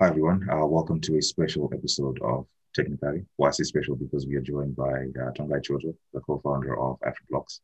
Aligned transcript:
Hi, 0.00 0.10
everyone. 0.10 0.48
Uh, 0.48 0.64
welcome 0.64 1.00
to 1.00 1.16
a 1.16 1.20
special 1.20 1.68
episode 1.74 2.20
of 2.22 2.46
Technically. 2.72 3.24
Why 3.34 3.48
is 3.48 3.58
it 3.58 3.64
special? 3.64 3.96
Because 3.96 4.28
we 4.28 4.36
are 4.36 4.40
joined 4.40 4.76
by 4.76 4.84
uh, 4.84 5.32
Tongayi 5.32 5.60
Choto, 5.60 5.92
the 6.14 6.20
co-founder 6.20 6.78
of 6.78 7.00
AfriBlocks. 7.00 7.58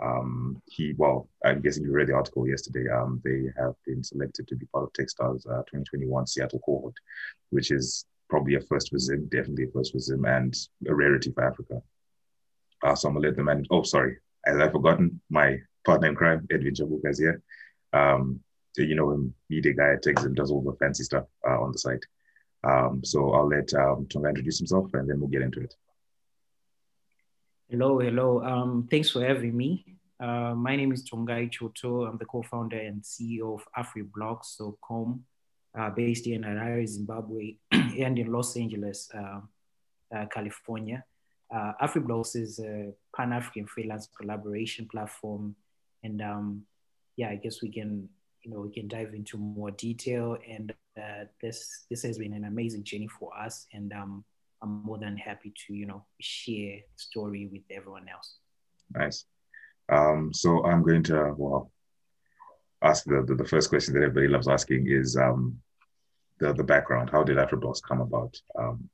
Um, 0.00 0.62
he, 0.64 0.94
well, 0.96 1.28
I'm 1.44 1.60
guessing 1.60 1.84
you 1.84 1.92
read 1.92 2.06
the 2.06 2.14
article 2.14 2.48
yesterday. 2.48 2.90
Um, 2.90 3.20
they 3.22 3.50
have 3.58 3.74
been 3.86 4.02
selected 4.02 4.48
to 4.48 4.56
be 4.56 4.64
part 4.72 4.84
of 4.84 4.94
Techstars 4.94 5.46
uh, 5.46 5.60
2021 5.64 6.26
Seattle 6.26 6.60
cohort, 6.64 6.94
which 7.50 7.70
is 7.70 8.06
probably 8.30 8.54
a 8.54 8.62
first 8.62 8.88
for 8.88 8.98
Zim, 8.98 9.26
definitely 9.26 9.64
a 9.64 9.70
first 9.70 9.92
for 9.92 9.98
Zim, 9.98 10.24
and 10.24 10.56
a 10.88 10.94
rarity 10.94 11.32
for 11.32 11.44
Africa. 11.44 11.82
Uh, 12.82 12.94
so 12.94 13.08
I'm 13.08 13.14
gonna 13.14 13.26
let 13.26 13.36
the 13.36 13.44
man. 13.44 13.66
Oh, 13.70 13.82
sorry, 13.82 14.16
as 14.46 14.56
I've 14.56 14.72
forgotten, 14.72 15.20
my 15.28 15.58
partner 15.84 16.08
in 16.08 16.14
crime, 16.14 16.46
Edwin 16.50 16.72
Jabuka, 16.72 17.10
is 17.10 17.18
here. 17.18 17.42
Um, 17.92 18.40
you 18.82 18.94
know 18.94 19.10
him, 19.12 19.34
media 19.48 19.72
guy 19.72 19.92
at 19.92 20.02
Techzim 20.02 20.34
does 20.34 20.50
all 20.50 20.62
the 20.62 20.76
fancy 20.78 21.04
stuff 21.04 21.26
uh, 21.46 21.60
on 21.60 21.72
the 21.72 21.78
site. 21.78 22.04
Um, 22.64 23.04
so 23.04 23.32
I'll 23.32 23.48
let 23.48 23.72
um, 23.74 24.06
Tonga 24.10 24.28
introduce 24.28 24.58
himself 24.58 24.90
and 24.94 25.08
then 25.08 25.20
we'll 25.20 25.28
get 25.28 25.42
into 25.42 25.60
it. 25.60 25.74
Hello, 27.68 27.98
hello. 27.98 28.42
Um, 28.42 28.88
thanks 28.90 29.10
for 29.10 29.24
having 29.24 29.56
me. 29.56 29.84
Uh, 30.18 30.54
my 30.54 30.76
name 30.76 30.92
is 30.92 31.08
Tongayi 31.08 31.50
Choto. 31.50 32.08
I'm 32.08 32.18
the 32.18 32.24
co-founder 32.24 32.78
and 32.78 33.02
CEO 33.02 33.54
of 33.54 33.66
AfriBlocks, 33.76 34.56
so 34.56 34.78
com, 34.82 35.24
uh, 35.78 35.90
based 35.90 36.26
in 36.26 36.42
Harare, 36.42 36.86
Zimbabwe, 36.86 37.56
and 37.72 38.18
in 38.18 38.32
Los 38.32 38.56
Angeles, 38.56 39.10
uh, 39.14 39.40
uh 40.14 40.26
California. 40.26 41.04
Uh, 41.54 41.72
AfriBlocks 41.82 42.36
is 42.36 42.58
a 42.60 42.92
Pan-African 43.14 43.66
freelance 43.66 44.08
collaboration 44.18 44.88
platform, 44.90 45.54
and 46.02 46.22
um, 46.22 46.62
yeah, 47.16 47.30
I 47.30 47.36
guess 47.36 47.60
we 47.60 47.70
can 47.70 48.08
you 48.44 48.50
know 48.50 48.60
we 48.60 48.70
can 48.70 48.88
dive 48.88 49.14
into 49.14 49.38
more 49.38 49.70
detail. 49.70 50.36
And 50.48 50.72
uh, 50.96 51.24
this 51.40 51.86
this 51.90 52.02
has 52.02 52.18
been 52.18 52.34
an 52.34 52.44
amazing 52.44 52.84
journey 52.84 53.08
for 53.08 53.36
us. 53.36 53.66
And 53.72 53.92
um, 53.92 54.24
i'm 54.62 54.82
more 54.82 54.98
than 54.98 55.16
happy 55.16 55.52
to 55.66 55.74
you 55.74 55.86
know 55.86 56.04
share 56.20 56.76
the 56.76 56.96
story 56.96 57.48
with 57.52 57.62
everyone 57.70 58.06
else. 58.08 58.36
Nice. 58.94 59.24
Um, 59.88 60.32
so 60.32 60.64
i'm 60.64 60.82
going 60.82 61.02
to 61.04 61.34
well 61.36 61.70
ask 62.82 63.04
the, 63.04 63.24
the, 63.26 63.34
the 63.34 63.48
first 63.48 63.68
question 63.70 63.94
that 63.94 64.02
everybody 64.02 64.28
loves 64.28 64.48
asking 64.48 64.86
is 64.88 65.16
um, 65.16 65.58
the 66.38 66.52
the 66.52 66.64
background. 66.64 67.10
How 67.10 67.22
did 67.22 67.38
AfriBlocks 67.38 67.82
come 67.82 68.00
about? 68.00 68.36
Um, 68.58 68.88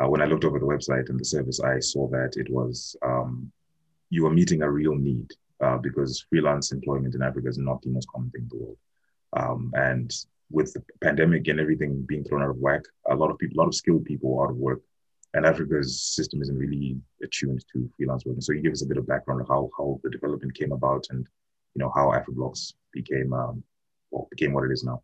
uh, 0.00 0.08
when 0.08 0.20
i 0.20 0.24
looked 0.24 0.44
over 0.44 0.58
the 0.58 0.66
website 0.66 1.08
and 1.08 1.20
the 1.20 1.24
service 1.24 1.60
i 1.60 1.78
saw 1.78 2.08
that 2.08 2.32
it 2.36 2.50
was 2.50 2.96
um, 3.02 3.52
you 4.10 4.24
were 4.24 4.30
meeting 4.30 4.62
a 4.62 4.70
real 4.70 4.96
need 4.96 5.30
uh, 5.64 5.78
because 5.78 6.26
freelance 6.28 6.72
employment 6.72 7.14
in 7.14 7.22
Africa 7.22 7.48
is 7.48 7.58
not 7.58 7.80
the 7.82 7.90
most 7.90 8.08
common 8.12 8.30
thing 8.30 8.42
in 8.42 8.48
the 8.48 8.64
world. 8.64 8.78
Um, 9.36 9.72
and 9.74 10.12
with 10.50 10.72
the 10.74 10.82
pandemic 11.00 11.48
and 11.48 11.58
everything 11.58 12.04
being 12.06 12.24
thrown 12.24 12.42
out 12.42 12.50
of 12.50 12.58
whack, 12.58 12.82
a 13.10 13.14
lot 13.14 13.30
of 13.30 13.38
people, 13.38 13.58
a 13.58 13.60
lot 13.60 13.68
of 13.68 13.74
skilled 13.74 14.04
people 14.04 14.38
are 14.38 14.46
out 14.46 14.50
of 14.50 14.56
work. 14.56 14.82
And 15.32 15.44
Africa's 15.44 16.00
system 16.00 16.42
isn't 16.42 16.56
really 16.56 16.96
attuned 17.22 17.64
to 17.72 17.90
freelance 17.96 18.24
work. 18.24 18.36
so 18.40 18.52
you 18.52 18.62
give 18.62 18.72
us 18.72 18.82
a 18.82 18.86
bit 18.86 18.98
of 18.98 19.06
background 19.06 19.40
of 19.40 19.48
how, 19.48 19.68
how 19.76 19.98
the 20.04 20.10
development 20.10 20.54
came 20.54 20.72
about 20.72 21.06
and 21.10 21.26
you 21.74 21.80
know 21.80 21.90
how 21.96 22.12
AfriBlocks 22.12 22.74
became 22.92 23.32
um, 23.32 23.64
well, 24.12 24.28
became 24.30 24.52
what 24.52 24.64
it 24.64 24.70
is 24.70 24.84
now. 24.84 25.02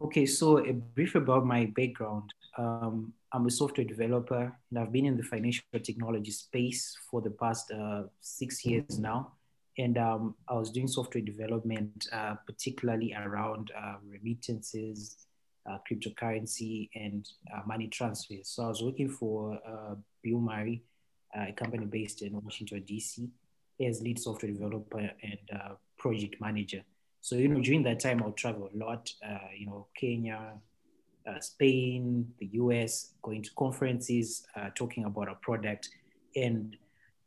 Okay, 0.00 0.24
so 0.24 0.64
a 0.64 0.72
brief 0.72 1.14
about 1.14 1.44
my 1.44 1.66
background. 1.76 2.32
Um, 2.60 3.14
I'm 3.32 3.46
a 3.46 3.50
software 3.50 3.86
developer 3.86 4.52
and 4.70 4.78
I've 4.78 4.92
been 4.92 5.06
in 5.06 5.16
the 5.16 5.22
financial 5.22 5.64
technology 5.82 6.30
space 6.30 6.94
for 7.10 7.22
the 7.22 7.30
past 7.30 7.70
uh, 7.70 8.02
six 8.20 8.66
years 8.66 8.98
now. 8.98 9.32
And 9.78 9.96
um, 9.96 10.34
I 10.46 10.54
was 10.54 10.70
doing 10.70 10.86
software 10.86 11.24
development, 11.24 12.06
uh, 12.12 12.34
particularly 12.46 13.14
around 13.14 13.70
uh, 13.74 13.94
remittances, 14.06 15.16
uh, 15.70 15.78
cryptocurrency, 15.90 16.90
and 16.94 17.26
uh, 17.54 17.60
money 17.66 17.86
transfers. 17.86 18.48
So 18.48 18.64
I 18.64 18.68
was 18.68 18.82
working 18.82 19.08
for 19.08 19.58
uh, 19.66 19.94
BitMari, 20.26 20.82
a 21.34 21.52
company 21.52 21.86
based 21.86 22.20
in 22.20 22.38
Washington, 22.42 22.82
D.C., 22.82 23.30
as 23.80 24.02
lead 24.02 24.18
software 24.18 24.52
developer 24.52 24.98
and 24.98 25.60
project 25.96 26.36
manager. 26.40 26.82
So, 27.22 27.36
you 27.36 27.48
know, 27.48 27.60
during 27.60 27.82
that 27.84 28.00
time, 28.00 28.22
I'll 28.22 28.32
travel 28.32 28.68
a 28.74 28.76
lot, 28.76 29.10
you 29.56 29.66
know, 29.66 29.86
Kenya, 29.94 30.54
Spain, 31.40 32.32
the 32.38 32.46
US, 32.52 33.12
going 33.22 33.42
to 33.42 33.50
conferences, 33.54 34.46
uh, 34.56 34.70
talking 34.74 35.04
about 35.04 35.28
a 35.28 35.34
product, 35.34 35.90
and 36.36 36.76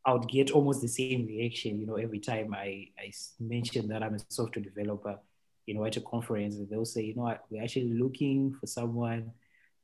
I 0.06 0.12
would 0.12 0.28
get 0.28 0.50
almost 0.50 0.82
the 0.82 0.88
same 0.88 1.26
reaction, 1.26 1.80
you 1.80 1.86
know, 1.86 1.96
every 1.96 2.18
time 2.18 2.54
I, 2.54 2.88
I 2.98 3.10
mention 3.40 3.88
that 3.88 4.02
I'm 4.02 4.14
a 4.14 4.18
software 4.28 4.62
developer, 4.62 5.18
you 5.66 5.74
know, 5.74 5.84
at 5.84 5.96
a 5.96 6.02
conference, 6.02 6.56
they'll 6.70 6.84
say, 6.84 7.02
you 7.02 7.14
know, 7.14 7.34
we're 7.48 7.62
actually 7.62 7.94
looking 7.94 8.54
for 8.60 8.66
someone. 8.66 9.32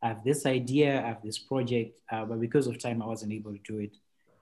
I 0.03 0.09
have 0.09 0.23
this 0.23 0.45
idea, 0.45 1.03
I 1.03 1.09
have 1.09 1.23
this 1.23 1.39
project, 1.39 2.01
uh, 2.13 2.27
but 2.27 2.39
because 2.39 2.67
of 2.67 2.79
time, 2.79 3.01
I 3.03 3.07
wasn't 3.07 3.33
able 3.33 3.53
to 3.53 3.59
do 3.65 3.79
it. 3.79 3.97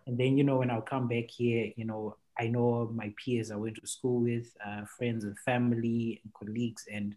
And 0.07 0.19
then, 0.19 0.37
you 0.37 0.43
know, 0.43 0.57
when 0.59 0.71
I'll 0.71 0.81
come 0.81 1.07
back 1.07 1.31
here, 1.31 1.73
you 1.77 1.85
know, 1.85 2.17
I 2.37 2.49
know 2.49 2.91
my 2.93 3.13
peers 3.17 3.51
I 3.51 3.57
went 3.57 3.77
to 3.77 3.87
school 3.87 4.21
with, 4.21 4.57
uh, 4.65 4.85
friends 4.97 5.25
and 5.25 5.39
family 5.41 6.21
and 6.25 6.33
colleagues, 6.35 6.87
and 6.93 7.15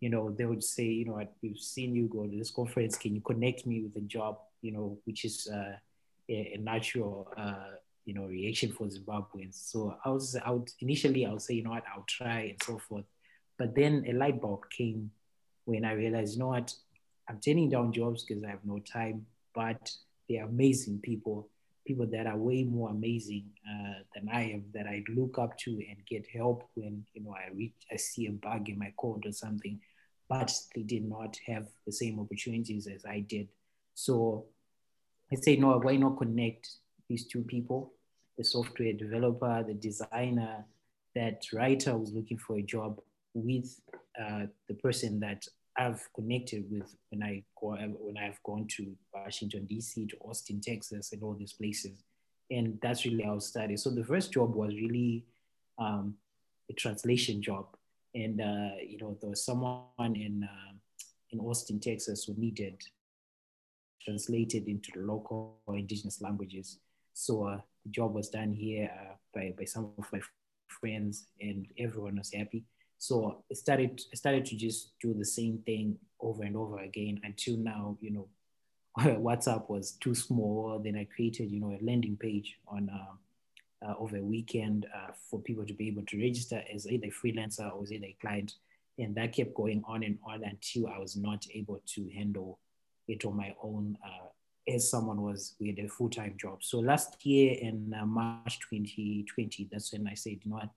you 0.00 0.10
know, 0.10 0.30
they 0.30 0.44
would 0.44 0.62
say, 0.62 0.84
you 0.84 1.06
know, 1.06 1.26
we've 1.42 1.58
seen 1.58 1.94
you 1.94 2.06
go 2.06 2.26
to 2.26 2.36
this 2.36 2.50
conference. 2.50 2.96
Can 2.96 3.14
you 3.14 3.20
connect 3.20 3.66
me 3.66 3.82
with 3.82 3.96
a 3.96 4.06
job? 4.06 4.38
You 4.62 4.72
know, 4.72 4.98
which 5.04 5.24
is 5.24 5.48
uh, 5.52 5.76
a, 6.28 6.52
a, 6.54 6.58
natural, 6.58 7.32
uh, 7.36 7.76
you 8.04 8.14
know, 8.14 8.24
reaction 8.24 8.72
for 8.72 8.86
Zimbabweans. 8.86 9.54
So 9.54 9.96
I 10.04 10.10
was, 10.10 10.36
I 10.44 10.50
would 10.50 10.70
initially, 10.80 11.24
I 11.24 11.32
would 11.32 11.42
say, 11.42 11.54
you 11.54 11.62
know 11.62 11.70
what, 11.70 11.84
I'll 11.94 12.04
try 12.06 12.40
and 12.40 12.62
so 12.62 12.78
forth. 12.78 13.04
But 13.58 13.74
then 13.74 14.04
a 14.08 14.12
light 14.12 14.40
bulb 14.40 14.68
came 14.70 15.10
when 15.64 15.84
I 15.84 15.92
realized, 15.92 16.34
you 16.34 16.40
know 16.40 16.48
what, 16.48 16.74
I'm 17.28 17.40
turning 17.40 17.70
down 17.70 17.92
jobs 17.92 18.24
because 18.24 18.44
I 18.44 18.48
have 18.48 18.64
no 18.64 18.78
time, 18.78 19.26
but 19.54 19.90
they're 20.28 20.44
amazing 20.44 21.00
people, 21.00 21.48
people 21.86 22.06
that 22.06 22.26
are 22.26 22.36
way 22.36 22.64
more 22.64 22.90
amazing 22.90 23.46
uh, 23.68 24.00
than 24.14 24.28
I 24.32 24.50
am, 24.52 24.64
that 24.74 24.86
I 24.86 25.04
look 25.14 25.38
up 25.38 25.56
to 25.58 25.70
and 25.70 25.98
get 26.06 26.26
help 26.26 26.68
when, 26.74 27.04
you 27.14 27.22
know, 27.22 27.34
I 27.34 27.54
reach, 27.54 27.74
I 27.92 27.96
see 27.96 28.26
a 28.26 28.32
bug 28.32 28.68
in 28.68 28.78
my 28.78 28.92
code 28.96 29.24
or 29.26 29.32
something 29.32 29.80
but 30.28 30.52
they 30.74 30.82
did 30.82 31.08
not 31.08 31.38
have 31.46 31.68
the 31.84 31.92
same 31.92 32.18
opportunities 32.18 32.86
as 32.86 33.04
I 33.04 33.20
did. 33.20 33.48
So 33.94 34.46
I 35.32 35.36
say, 35.36 35.56
no, 35.56 35.78
why 35.78 35.96
not 35.96 36.18
connect 36.18 36.68
these 37.08 37.26
two 37.26 37.42
people, 37.42 37.92
the 38.36 38.44
software 38.44 38.92
developer, 38.92 39.64
the 39.66 39.74
designer, 39.74 40.64
that 41.14 41.44
writer 41.52 41.92
who's 41.92 42.12
looking 42.12 42.38
for 42.38 42.56
a 42.56 42.62
job 42.62 43.00
with 43.34 43.80
uh, 44.20 44.46
the 44.68 44.74
person 44.74 45.20
that 45.20 45.46
I've 45.78 46.08
connected 46.14 46.64
with 46.70 46.94
when 47.10 47.22
I 47.22 47.42
go, 47.60 47.76
when 47.76 48.16
I've 48.16 48.42
gone 48.42 48.66
to 48.76 48.96
Washington 49.14 49.66
D.C. 49.66 50.06
to 50.06 50.16
Austin, 50.18 50.60
Texas, 50.60 51.12
and 51.12 51.22
all 51.22 51.34
these 51.34 51.52
places, 51.52 52.02
and 52.50 52.78
that's 52.80 53.04
really 53.04 53.24
how 53.24 53.36
I 53.36 53.38
started. 53.38 53.78
So 53.78 53.90
the 53.90 54.04
first 54.04 54.32
job 54.32 54.54
was 54.54 54.74
really 54.74 55.24
um, 55.78 56.14
a 56.70 56.72
translation 56.72 57.42
job 57.42 57.66
and 58.16 58.40
uh, 58.40 58.70
you 58.84 58.98
know 58.98 59.16
there 59.20 59.30
was 59.30 59.44
someone 59.44 59.84
in 59.98 60.42
uh, 60.42 60.72
in 61.30 61.40
Austin, 61.40 61.78
Texas, 61.78 62.24
who 62.24 62.34
needed 62.36 62.82
translated 64.02 64.68
into 64.68 64.90
the 64.94 65.00
local 65.00 65.58
indigenous 65.68 66.22
languages. 66.22 66.78
So 67.12 67.44
uh, 67.44 67.60
the 67.84 67.90
job 67.90 68.14
was 68.14 68.30
done 68.30 68.52
here 68.52 68.90
uh, 68.92 69.14
by 69.34 69.54
by 69.56 69.64
some 69.64 69.92
of 69.98 70.06
my 70.12 70.20
friends, 70.68 71.26
and 71.40 71.66
everyone 71.78 72.16
was 72.16 72.32
happy. 72.32 72.64
So 72.98 73.44
I 73.50 73.54
started 73.54 74.00
I 74.12 74.16
started 74.16 74.44
to 74.46 74.56
just 74.56 74.92
do 75.00 75.14
the 75.14 75.24
same 75.24 75.58
thing 75.66 75.98
over 76.20 76.42
and 76.42 76.56
over 76.56 76.78
again 76.78 77.20
until 77.24 77.56
now. 77.56 77.96
You 78.00 78.10
know, 78.10 78.28
WhatsApp 78.98 79.68
was 79.68 79.92
too 79.92 80.14
small. 80.14 80.80
Then 80.82 80.96
I 80.96 81.04
created 81.04 81.50
you 81.50 81.60
know 81.60 81.70
a 81.70 81.84
landing 81.84 82.16
page 82.16 82.58
on 82.68 82.90
uh, 82.90 83.86
uh, 83.86 83.94
over 83.98 84.16
a 84.16 84.22
weekend 84.22 84.86
uh, 84.94 85.12
for 85.30 85.40
people 85.40 85.64
to 85.66 85.74
be 85.74 85.88
able 85.88 86.04
to 86.06 86.18
register 86.18 86.62
as 86.72 86.86
either 86.86 87.06
a 87.06 87.10
freelancer 87.10 87.72
or 87.74 87.82
as 87.82 87.92
either 87.92 88.06
a 88.06 88.16
client. 88.20 88.54
And 88.98 89.14
that 89.16 89.34
kept 89.34 89.54
going 89.54 89.82
on 89.86 90.02
and 90.02 90.18
on 90.24 90.42
until 90.42 90.86
I 90.88 90.98
was 90.98 91.16
not 91.16 91.46
able 91.52 91.80
to 91.86 92.10
handle 92.14 92.58
it 93.08 93.24
on 93.24 93.36
my 93.36 93.54
own 93.62 93.98
uh, 94.04 94.28
as 94.68 94.90
someone 94.90 95.22
was 95.22 95.54
with 95.60 95.78
a 95.78 95.86
full-time 95.86 96.34
job. 96.40 96.62
So 96.62 96.80
last 96.80 97.24
year 97.24 97.56
in 97.60 97.94
uh, 97.98 98.04
March 98.04 98.58
2020, 98.70 99.68
that's 99.70 99.92
when 99.92 100.08
I 100.08 100.14
said, 100.14 100.38
you 100.42 100.50
know 100.50 100.56
what, 100.56 100.70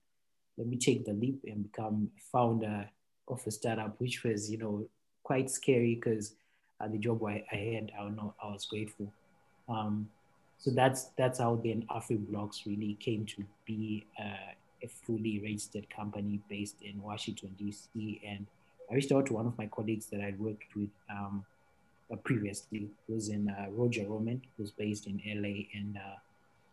let 0.60 0.68
me 0.68 0.78
take 0.78 1.06
the 1.06 1.14
leap 1.14 1.40
and 1.48 1.72
become 1.72 2.12
founder 2.32 2.88
of 3.30 3.42
a 3.48 3.52
startup, 3.52 4.00
which 4.00 4.24
was, 4.24 4.52
you 4.52 4.58
know, 4.58 4.86
quite 5.24 5.50
scary 5.50 5.96
because 5.96 6.34
uh, 6.82 6.88
the 6.88 6.98
job 6.98 7.24
I, 7.24 7.44
I 7.52 7.56
had, 7.56 7.92
I, 7.98 8.10
know, 8.10 8.34
I 8.44 8.52
was 8.52 8.66
grateful. 8.66 9.12
Um, 9.70 10.10
so 10.58 10.72
that's 10.72 11.06
that's 11.18 11.40
how 11.40 11.56
then 11.64 11.86
AfriBlocks 11.90 12.66
really 12.66 12.98
came 13.00 13.26
to 13.28 13.46
be 13.66 14.06
uh, 14.20 14.52
a 14.84 14.88
fully 14.88 15.40
registered 15.40 15.90
company 15.90 16.42
based 16.50 16.76
in 16.82 17.02
Washington 17.02 17.56
D.C. 17.58 18.22
And 18.28 18.46
I 18.92 18.96
reached 18.96 19.14
out 19.14 19.28
to 19.28 19.34
one 19.34 19.48
of 19.48 19.58
my 19.58 19.68
colleagues 19.68 20.08
that 20.08 20.20
I'd 20.20 20.38
worked 20.38 20.76
with 20.76 20.90
um, 21.10 21.46
uh, 22.12 22.18
previously, 22.18 22.90
who's 23.08 23.30
in 23.30 23.50
uh, 23.50 23.68
Roger 23.72 24.06
Roman, 24.06 24.42
who's 24.58 24.72
based 24.72 25.08
in 25.08 25.22
LA, 25.26 25.64
and 25.74 25.96
uh, 25.96 26.18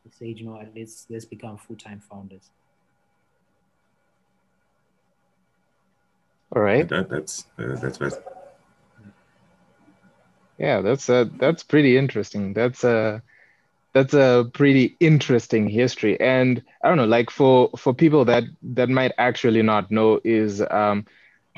he 0.03 0.11
said, 0.11 0.41
you 0.41 0.47
know, 0.47 0.61
let's 0.75 1.07
let's 1.09 1.25
become 1.25 1.57
full 1.57 1.77
time 1.77 2.01
founders. 2.01 2.51
All 6.57 6.63
right. 6.63 6.89
That, 6.89 7.11
that's 7.11 7.45
uh, 7.59 7.77
that's 7.77 7.99
best. 7.99 8.19
Yeah, 10.57 10.81
that's 10.81 11.11
a, 11.11 11.31
that's 11.37 11.63
pretty 11.63 11.99
interesting. 11.99 12.55
That's 12.55 12.83
a 12.83 13.23
that's 13.93 14.15
a 14.15 14.49
pretty 14.55 14.97
interesting 14.99 15.69
history. 15.69 16.19
And 16.19 16.63
I 16.83 16.89
don't 16.89 16.97
know, 16.97 17.05
like 17.05 17.29
for 17.29 17.69
for 17.77 17.93
people 17.93 18.25
that 18.25 18.45
that 18.63 18.89
might 18.89 19.13
actually 19.19 19.61
not 19.61 19.91
know, 19.91 20.19
is 20.25 20.63
um, 20.71 21.05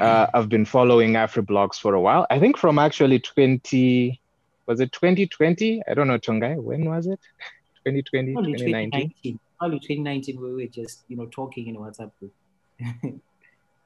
uh, 0.00 0.26
I've 0.34 0.48
been 0.48 0.64
following 0.64 1.12
AfriBlocks 1.12 1.76
for 1.76 1.94
a 1.94 2.00
while. 2.00 2.26
I 2.28 2.40
think 2.40 2.58
from 2.58 2.80
actually 2.80 3.20
20 3.20 4.20
was 4.66 4.80
it 4.80 4.90
2020? 4.90 5.80
I 5.88 5.94
don't 5.94 6.08
know, 6.08 6.18
Tongayi. 6.18 6.60
When 6.60 6.86
was 6.86 7.06
it? 7.06 7.20
2020, 7.86 8.34
Only 8.36 8.52
2019? 8.52 9.10
2019. 9.22 9.40
Only 9.60 9.78
2019 9.78 10.40
we 10.40 10.54
were 10.54 10.66
just, 10.66 11.04
you 11.06 11.16
know, 11.16 11.26
talking 11.26 11.68
in 11.68 11.76
a 11.76 11.78
WhatsApp 11.78 12.10
group. 12.18 12.34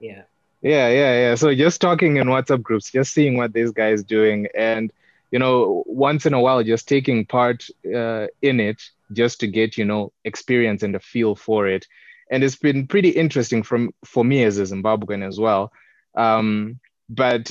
yeah. 0.00 0.22
Yeah, 0.62 0.88
yeah, 0.88 1.14
yeah. 1.30 1.34
So 1.34 1.54
just 1.54 1.80
talking 1.80 2.16
in 2.16 2.28
WhatsApp 2.28 2.62
groups, 2.62 2.90
just 2.90 3.12
seeing 3.12 3.36
what 3.36 3.52
this 3.52 3.70
guy 3.72 3.88
is 3.90 4.04
doing, 4.04 4.46
and 4.56 4.92
you 5.32 5.38
know, 5.38 5.82
once 5.86 6.26
in 6.26 6.34
a 6.34 6.40
while, 6.40 6.62
just 6.62 6.88
taking 6.88 7.26
part 7.26 7.66
uh, 7.86 8.26
in 8.42 8.60
it, 8.60 8.80
just 9.12 9.40
to 9.40 9.48
get 9.48 9.76
you 9.76 9.84
know 9.84 10.12
experience 10.24 10.82
and 10.82 10.94
a 10.94 11.00
feel 11.00 11.34
for 11.34 11.66
it. 11.66 11.86
And 12.30 12.44
it's 12.44 12.56
been 12.56 12.86
pretty 12.86 13.10
interesting 13.10 13.62
from 13.62 13.90
for 14.04 14.24
me 14.24 14.44
as 14.44 14.58
a 14.58 14.62
Zimbabwean 14.62 15.26
as 15.26 15.38
well. 15.38 15.72
Um, 16.14 16.78
but 17.08 17.50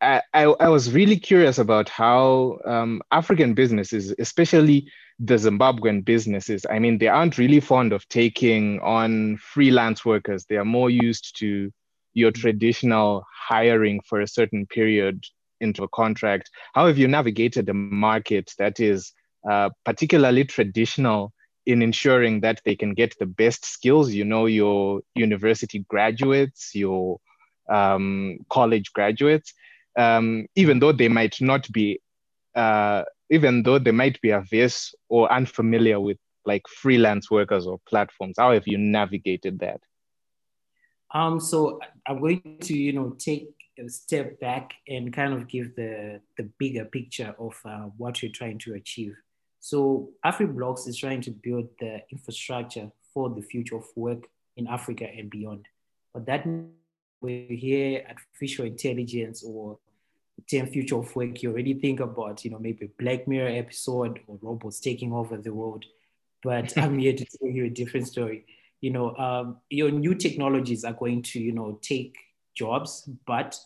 I, 0.00 0.22
I, 0.32 0.44
I 0.44 0.68
was 0.68 0.92
really 0.92 1.18
curious 1.18 1.58
about 1.58 1.88
how 1.88 2.58
um, 2.64 3.02
African 3.10 3.54
businesses, 3.54 4.14
especially 4.18 4.90
the 5.18 5.34
Zimbabwean 5.34 6.04
businesses, 6.04 6.64
I 6.70 6.78
mean, 6.78 6.98
they 6.98 7.08
aren't 7.08 7.38
really 7.38 7.60
fond 7.60 7.92
of 7.92 8.08
taking 8.08 8.78
on 8.80 9.38
freelance 9.38 10.04
workers. 10.04 10.44
They 10.46 10.56
are 10.56 10.64
more 10.64 10.90
used 10.90 11.38
to 11.40 11.72
your 12.14 12.30
traditional 12.30 13.24
hiring 13.48 14.00
for 14.08 14.20
a 14.20 14.28
certain 14.28 14.66
period 14.66 15.24
into 15.60 15.82
a 15.82 15.88
contract. 15.88 16.50
How 16.74 16.86
have 16.86 16.98
you 16.98 17.08
navigated 17.08 17.68
a 17.68 17.74
market 17.74 18.52
that 18.58 18.80
is 18.80 19.12
uh, 19.48 19.70
particularly 19.84 20.44
traditional 20.44 21.32
in 21.66 21.82
ensuring 21.82 22.40
that 22.40 22.60
they 22.64 22.76
can 22.76 22.94
get 22.94 23.14
the 23.18 23.26
best 23.26 23.64
skills? 23.64 24.12
You 24.12 24.24
know, 24.24 24.46
your 24.46 25.00
university 25.14 25.84
graduates, 25.88 26.70
your 26.74 27.18
um, 27.68 28.38
college 28.50 28.92
graduates, 28.92 29.52
um, 29.98 30.46
even 30.54 30.78
though 30.78 30.92
they 30.92 31.08
might 31.08 31.40
not 31.40 31.70
be, 31.72 32.00
uh, 32.54 33.04
even 33.30 33.62
though 33.62 33.78
they 33.78 33.90
might 33.90 34.20
be 34.20 34.30
averse 34.30 34.94
or 35.08 35.30
unfamiliar 35.32 36.00
with 36.00 36.18
like 36.46 36.66
freelance 36.66 37.30
workers 37.30 37.66
or 37.66 37.78
platforms. 37.86 38.36
How 38.38 38.52
have 38.52 38.66
you 38.66 38.78
navigated 38.78 39.58
that? 39.60 39.80
Um, 41.12 41.40
so 41.40 41.80
I'm 42.06 42.20
going 42.20 42.58
to, 42.62 42.76
you 42.76 42.92
know, 42.92 43.16
take 43.18 43.48
a 43.78 43.88
step 43.88 44.40
back 44.40 44.72
and 44.88 45.12
kind 45.12 45.32
of 45.32 45.48
give 45.48 45.74
the 45.76 46.20
the 46.36 46.48
bigger 46.58 46.84
picture 46.84 47.34
of 47.38 47.58
uh, 47.64 47.86
what 47.96 48.22
you're 48.22 48.32
trying 48.32 48.58
to 48.58 48.74
achieve. 48.74 49.16
So 49.60 50.10
AfriBlocks 50.24 50.86
is 50.88 50.96
trying 50.96 51.20
to 51.22 51.30
build 51.30 51.68
the 51.80 52.02
infrastructure 52.12 52.90
for 53.12 53.30
the 53.30 53.42
future 53.42 53.76
of 53.76 53.86
work 53.96 54.28
in 54.56 54.66
Africa 54.66 55.06
and 55.16 55.30
beyond. 55.30 55.66
But 56.12 56.26
that 56.26 56.46
you 56.46 57.46
hear 57.50 58.04
artificial 58.08 58.66
intelligence 58.66 59.42
or 59.42 59.78
term 60.50 60.66
future 60.68 60.96
of 60.96 61.14
work, 61.16 61.42
you 61.42 61.50
already 61.50 61.74
think 61.74 62.00
about, 62.00 62.44
you 62.44 62.50
know, 62.50 62.58
maybe 62.58 62.90
Black 62.98 63.26
Mirror 63.26 63.50
episode 63.50 64.20
or 64.26 64.38
robots 64.40 64.80
taking 64.80 65.12
over 65.12 65.36
the 65.36 65.52
world. 65.52 65.84
But 66.42 66.76
I'm 66.78 66.98
here 66.98 67.14
to 67.14 67.24
tell 67.24 67.48
you 67.48 67.64
a 67.64 67.70
different 67.70 68.06
story. 68.06 68.46
You 68.80 68.90
know, 68.90 69.16
um, 69.16 69.58
your 69.70 69.90
new 69.90 70.14
technologies 70.14 70.84
are 70.84 70.92
going 70.92 71.22
to, 71.22 71.40
you 71.40 71.52
know, 71.52 71.78
take 71.82 72.16
jobs, 72.54 73.08
but 73.26 73.58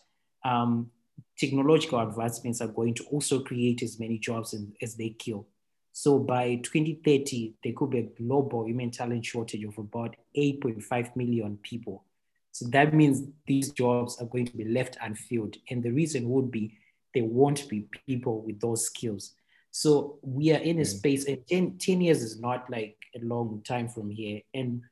um, 0.45 0.91
technological 1.39 2.01
advancements 2.01 2.61
are 2.61 2.69
going 2.69 2.95
to 2.95 3.05
also 3.05 3.41
create 3.41 3.83
as 3.83 3.99
many 3.99 4.19
jobs 4.19 4.55
as 4.81 4.95
they 4.97 5.11
kill. 5.11 5.47
So 5.93 6.19
by 6.19 6.57
2030, 6.63 7.55
there 7.63 7.75
could 7.77 7.91
be 7.91 7.99
a 7.99 8.23
global 8.23 8.67
human 8.67 8.91
talent 8.91 9.27
shortage 9.27 9.65
of 9.65 9.77
about 9.77 10.17
8.5 10.37 11.17
million 11.17 11.59
people. 11.63 12.05
So 12.53 12.67
that 12.69 12.95
means 12.95 13.25
these 13.47 13.71
jobs 13.71 14.19
are 14.21 14.27
going 14.27 14.47
to 14.47 14.57
be 14.57 14.65
left 14.65 14.97
unfilled. 15.03 15.57
And 15.71 15.83
the 15.83 15.91
reason 15.91 16.29
would 16.31 16.51
be 16.51 16.79
there 17.15 17.25
won't 17.25 17.69
be 17.69 17.89
people 18.07 18.43
with 18.43 18.61
those 18.61 18.87
skills. 18.87 19.35
So 19.71 20.19
we 20.23 20.53
are 20.53 20.61
in 20.61 20.79
a 20.79 20.83
mm. 20.83 20.87
space, 20.87 21.27
and 21.27 21.47
10, 21.47 21.79
10 21.79 22.01
years 22.03 22.23
is 22.23 22.41
not 22.41 22.71
like 22.71 22.97
a 23.15 23.25
long 23.25 23.63
time 23.67 23.89
from 23.89 24.11
here. 24.11 24.41
And, 24.55 24.83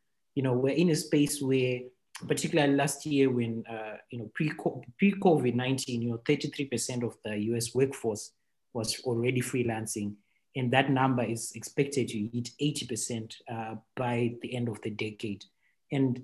you 0.40 0.44
know, 0.44 0.54
we're 0.54 0.74
in 0.74 0.88
a 0.88 0.96
space 0.96 1.42
where, 1.42 1.80
particularly 2.26 2.72
last 2.72 3.04
year 3.04 3.28
when, 3.28 3.62
uh, 3.70 3.98
you 4.08 4.20
know, 4.20 4.30
pre, 4.32 4.50
pre-COVID-19, 4.96 5.88
you 5.88 6.08
know, 6.08 6.18
33% 6.24 7.02
of 7.02 7.14
the 7.22 7.36
US 7.52 7.74
workforce 7.74 8.32
was 8.72 9.00
already 9.00 9.42
freelancing. 9.42 10.14
And 10.56 10.72
that 10.72 10.90
number 10.90 11.22
is 11.22 11.52
expected 11.54 12.08
to 12.08 12.18
hit 12.32 12.52
80% 12.58 13.34
uh, 13.52 13.74
by 13.96 14.34
the 14.40 14.56
end 14.56 14.70
of 14.70 14.80
the 14.80 14.88
decade. 14.88 15.44
And 15.92 16.22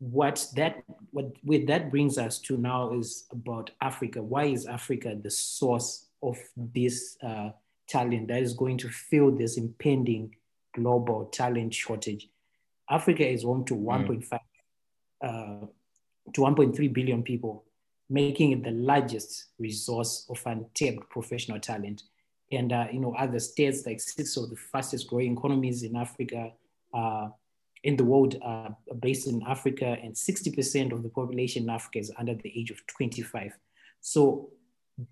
what 0.00 0.46
that 0.54 0.82
what 1.12 1.32
that 1.66 1.90
brings 1.90 2.18
us 2.18 2.38
to 2.40 2.58
now 2.58 2.92
is 2.92 3.24
about 3.32 3.70
Africa. 3.80 4.22
Why 4.22 4.44
is 4.44 4.66
Africa 4.66 5.16
the 5.18 5.30
source 5.30 6.08
of 6.22 6.36
this 6.54 7.16
uh, 7.22 7.52
talent 7.88 8.28
that 8.28 8.42
is 8.42 8.52
going 8.52 8.76
to 8.78 8.90
fill 8.90 9.30
this 9.30 9.56
impending 9.56 10.36
global 10.74 11.24
talent 11.32 11.72
shortage? 11.72 12.28
Africa 12.90 13.26
is 13.26 13.42
home 13.42 13.64
to 13.66 13.74
mm. 13.74 14.24
1.5 14.30 14.38
uh, 15.22 15.66
to 16.32 16.40
1.3 16.40 16.92
billion 16.92 17.22
people, 17.22 17.64
making 18.08 18.52
it 18.52 18.62
the 18.62 18.70
largest 18.70 19.46
resource 19.58 20.26
of 20.30 20.40
untapped 20.46 21.08
professional 21.10 21.60
talent. 21.60 22.02
And 22.52 22.72
uh, 22.72 22.86
you 22.92 23.00
know, 23.00 23.14
other 23.14 23.38
states 23.40 23.86
like 23.86 24.00
six 24.00 24.36
of 24.36 24.50
the 24.50 24.56
fastest 24.56 25.08
growing 25.08 25.36
economies 25.36 25.82
in 25.82 25.96
Africa. 25.96 26.52
Uh, 26.94 27.28
in 27.86 27.96
the 27.96 28.04
world 28.04 28.36
uh, 28.44 28.70
based 28.98 29.28
in 29.28 29.42
Africa, 29.46 29.96
and 30.02 30.12
60% 30.12 30.92
of 30.92 31.04
the 31.04 31.08
population 31.08 31.64
in 31.64 31.70
Africa 31.70 32.00
is 32.00 32.10
under 32.18 32.34
the 32.34 32.52
age 32.58 32.72
of 32.72 32.84
25. 32.88 33.52
So 34.00 34.50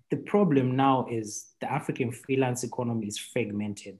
the 0.09 0.17
problem 0.17 0.75
now 0.75 1.07
is 1.09 1.53
the 1.61 1.71
African 1.71 2.11
freelance 2.11 2.63
economy 2.63 3.07
is 3.07 3.17
fragmented. 3.17 3.99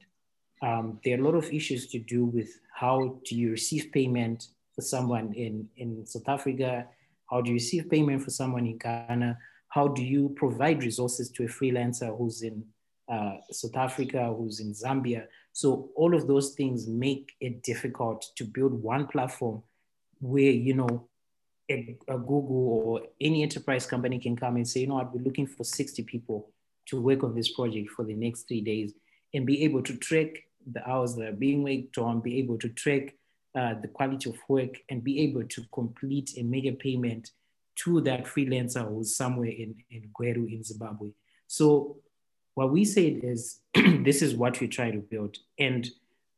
Um, 0.65 0.99
there 1.05 1.15
are 1.15 1.21
a 1.21 1.23
lot 1.23 1.35
of 1.35 1.53
issues 1.53 1.85
to 1.87 1.99
do 1.99 2.25
with 2.25 2.59
how 2.73 3.19
do 3.23 3.35
you 3.35 3.51
receive 3.51 3.91
payment 3.91 4.47
for 4.73 4.81
someone 4.81 5.31
in, 5.33 5.69
in 5.77 6.03
South 6.07 6.27
Africa? 6.27 6.87
How 7.29 7.41
do 7.41 7.51
you 7.51 7.55
receive 7.55 7.87
payment 7.87 8.23
for 8.23 8.31
someone 8.31 8.65
in 8.65 8.77
Ghana? 8.79 9.37
How 9.69 9.87
do 9.87 10.03
you 10.03 10.33
provide 10.35 10.81
resources 10.81 11.29
to 11.31 11.43
a 11.43 11.47
freelancer 11.47 12.17
who's 12.17 12.41
in 12.41 12.65
uh, 13.07 13.35
South 13.51 13.75
Africa, 13.77 14.33
who's 14.35 14.59
in 14.59 14.73
Zambia? 14.73 15.27
So 15.53 15.89
all 15.95 16.15
of 16.15 16.25
those 16.25 16.55
things 16.55 16.87
make 16.87 17.33
it 17.39 17.61
difficult 17.61 18.25
to 18.35 18.43
build 18.43 18.73
one 18.73 19.05
platform 19.05 19.61
where, 20.19 20.51
you 20.51 20.73
know, 20.73 21.07
a, 21.69 21.95
a, 22.07 22.17
Google 22.17 22.81
or 22.85 23.01
any 23.21 23.43
enterprise 23.43 23.85
company 23.85 24.17
can 24.17 24.35
come 24.35 24.55
and 24.55 24.67
say, 24.67 24.81
you 24.81 24.87
know 24.87 24.99
I'd 24.99 25.13
be 25.13 25.19
looking 25.19 25.47
for 25.47 25.63
60 25.63 26.03
people 26.03 26.49
to 26.87 27.01
work 27.01 27.23
on 27.23 27.35
this 27.35 27.51
project 27.51 27.89
for 27.91 28.03
the 28.03 28.13
next 28.15 28.47
three 28.47 28.61
days 28.61 28.93
and 29.33 29.45
be 29.45 29.63
able 29.63 29.81
to 29.83 29.95
track 29.97 30.45
the 30.71 30.87
hours 30.89 31.15
that 31.15 31.27
are 31.27 31.33
being 31.33 31.63
worked 31.63 31.97
on, 31.97 32.21
be 32.21 32.39
able 32.39 32.57
to 32.59 32.69
track 32.69 33.15
uh, 33.55 33.75
the 33.81 33.87
quality 33.87 34.29
of 34.29 34.37
work 34.47 34.81
and 34.89 35.03
be 35.03 35.21
able 35.21 35.43
to 35.43 35.63
complete 35.71 36.31
a 36.37 36.43
make 36.43 36.65
a 36.65 36.71
payment 36.71 37.31
to 37.75 38.01
that 38.01 38.25
freelancer 38.25 38.87
who's 38.87 39.15
somewhere 39.15 39.49
in, 39.49 39.75
in 39.91 40.09
Gweru 40.17 40.51
in 40.51 40.63
Zimbabwe. 40.63 41.09
So 41.47 41.97
what 42.53 42.71
we 42.71 42.85
said 42.85 43.19
is 43.23 43.59
this 43.73 44.21
is 44.21 44.35
what 44.35 44.59
we 44.59 44.67
try 44.67 44.91
to 44.91 44.99
build. 44.99 45.37
And 45.59 45.87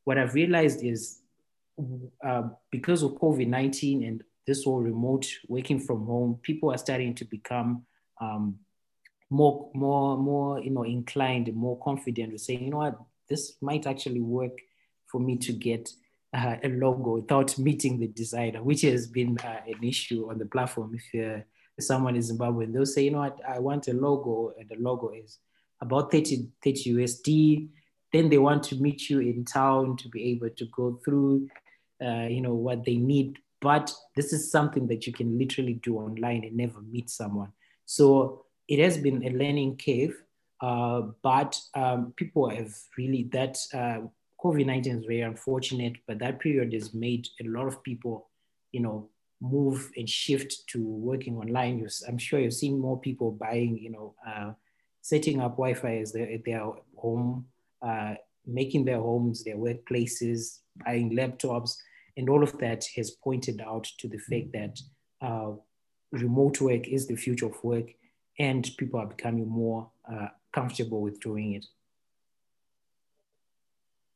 what 0.04 0.18
I've 0.18 0.34
realized 0.34 0.84
is 0.84 1.20
uh, 2.24 2.44
because 2.72 3.04
of 3.04 3.12
COVID 3.14 3.48
19 3.48 4.04
and 4.04 4.24
this 4.48 4.64
whole 4.64 4.82
remote 4.82 5.28
working 5.48 5.80
from 5.80 6.06
home, 6.06 6.40
people 6.42 6.72
are 6.72 6.78
starting 6.78 7.14
to 7.16 7.26
become 7.26 7.86
um, 8.20 8.58
more, 9.30 9.70
more, 9.74 10.18
more, 10.18 10.60
you 10.60 10.72
know, 10.72 10.84
inclined, 10.84 11.54
more 11.54 11.78
confident 11.80 12.32
with 12.32 12.42
saying, 12.42 12.64
you 12.64 12.72
know 12.72 12.78
what, 12.78 13.00
this 13.30 13.58
might 13.62 13.88
actually 13.88 14.22
work 14.22 14.58
for 15.06 15.20
me 15.20 15.38
to 15.38 15.54
get 15.54 15.90
uh, 16.34 16.56
a 16.64 16.70
logo 16.70 17.16
without 17.16 17.58
meeting 17.58 18.00
the 18.00 18.08
designer, 18.08 18.62
which 18.64 18.82
has 18.82 19.08
been 19.08 19.38
uh, 19.40 19.62
an 19.66 19.84
issue 19.84 20.30
on 20.30 20.38
the 20.38 20.46
platform. 20.46 20.96
If 20.96 21.40
uh, 21.40 21.42
someone 21.80 22.16
is 22.16 22.32
Zimbabwean, 22.32 22.74
they'll 22.74 22.86
say, 22.86 23.04
you 23.04 23.12
know 23.12 23.20
what, 23.20 23.40
I 23.48 23.60
want 23.60 23.88
a 23.88 23.94
logo, 23.94 24.54
and 24.60 24.68
the 24.70 24.76
logo 24.76 25.12
is 25.12 25.40
about 25.82 26.12
30, 26.12 26.50
30 26.64 26.94
USD. 26.96 27.68
Then 28.14 28.30
they 28.30 28.38
want 28.38 28.64
to 28.64 28.76
meet 28.76 29.10
you 29.10 29.20
in 29.20 29.46
town 29.46 29.98
to 29.98 30.10
be 30.10 30.32
able 30.32 30.50
to 30.50 30.66
go 30.76 31.00
through, 31.04 31.50
uh, 32.04 32.28
you 32.30 32.42
know, 32.42 32.54
what 32.54 32.86
they 32.86 32.96
need. 32.96 33.38
But 33.62 33.94
this 34.16 34.34
is 34.34 34.52
something 34.52 34.88
that 34.88 35.08
you 35.08 35.14
can 35.14 35.38
literally 35.38 35.74
do 35.76 35.98
online 35.98 36.44
and 36.44 36.56
never 36.56 36.82
meet 36.82 37.10
someone. 37.10 37.52
So 37.86 38.46
it 38.68 38.80
has 38.80 38.98
been 38.98 39.26
a 39.26 39.30
learning 39.30 39.80
curve, 39.84 40.16
uh, 40.62 41.02
but 41.22 41.60
um, 41.76 42.14
people 42.16 42.50
have 42.50 42.74
really 42.98 43.30
that 43.32 43.58
uh, 43.74 44.00
COVID 44.44 44.66
nineteen 44.66 45.00
is 45.00 45.06
very 45.06 45.22
unfortunate, 45.22 45.98
but 46.08 46.20
that 46.20 46.40
period 46.40 46.74
has 46.74 46.94
made 46.94 47.28
a 47.42 47.48
lot 47.48 47.68
of 47.68 47.82
people, 47.84 48.30
you 48.72 48.82
know, 48.82 49.10
move 49.42 49.92
and 49.98 50.10
shift 50.10 50.68
to 50.68 50.84
working 50.84 51.38
online. 51.38 51.88
I'm 52.08 52.18
sure 52.18 52.40
you've 52.40 52.54
seen 52.54 52.80
more 52.80 53.00
people 53.00 53.32
buying, 53.32 53.78
you 53.78 53.92
know, 53.92 54.16
uh, 54.28 54.52
setting 55.02 55.42
up 55.42 55.54
Wi-Fi 55.58 55.98
as 55.98 56.12
their, 56.12 56.38
their 56.46 56.70
home, 56.96 57.46
uh, 57.82 58.16
making 58.46 58.86
their 58.86 59.00
homes, 59.00 59.44
their 59.44 59.58
workplaces, 59.58 60.60
buying 60.84 61.16
laptops, 61.16 61.78
and 62.16 62.30
all 62.30 62.44
of 62.44 62.58
that 62.58 62.84
has 62.96 63.12
pointed 63.12 63.62
out 63.62 63.84
to 64.00 64.08
the 64.08 64.18
fact 64.18 64.52
that 64.54 64.80
uh, 65.22 65.52
remote 66.12 66.62
work 66.62 66.88
is 66.88 67.08
the 67.08 67.16
future 67.16 67.46
of 67.46 67.64
work, 67.64 67.88
and 68.40 68.70
people 68.78 69.00
are 69.00 69.08
becoming 69.08 69.48
more 69.48 69.90
comfortable 70.54 71.02
with 71.02 71.20
doing 71.20 71.54
it. 71.54 71.66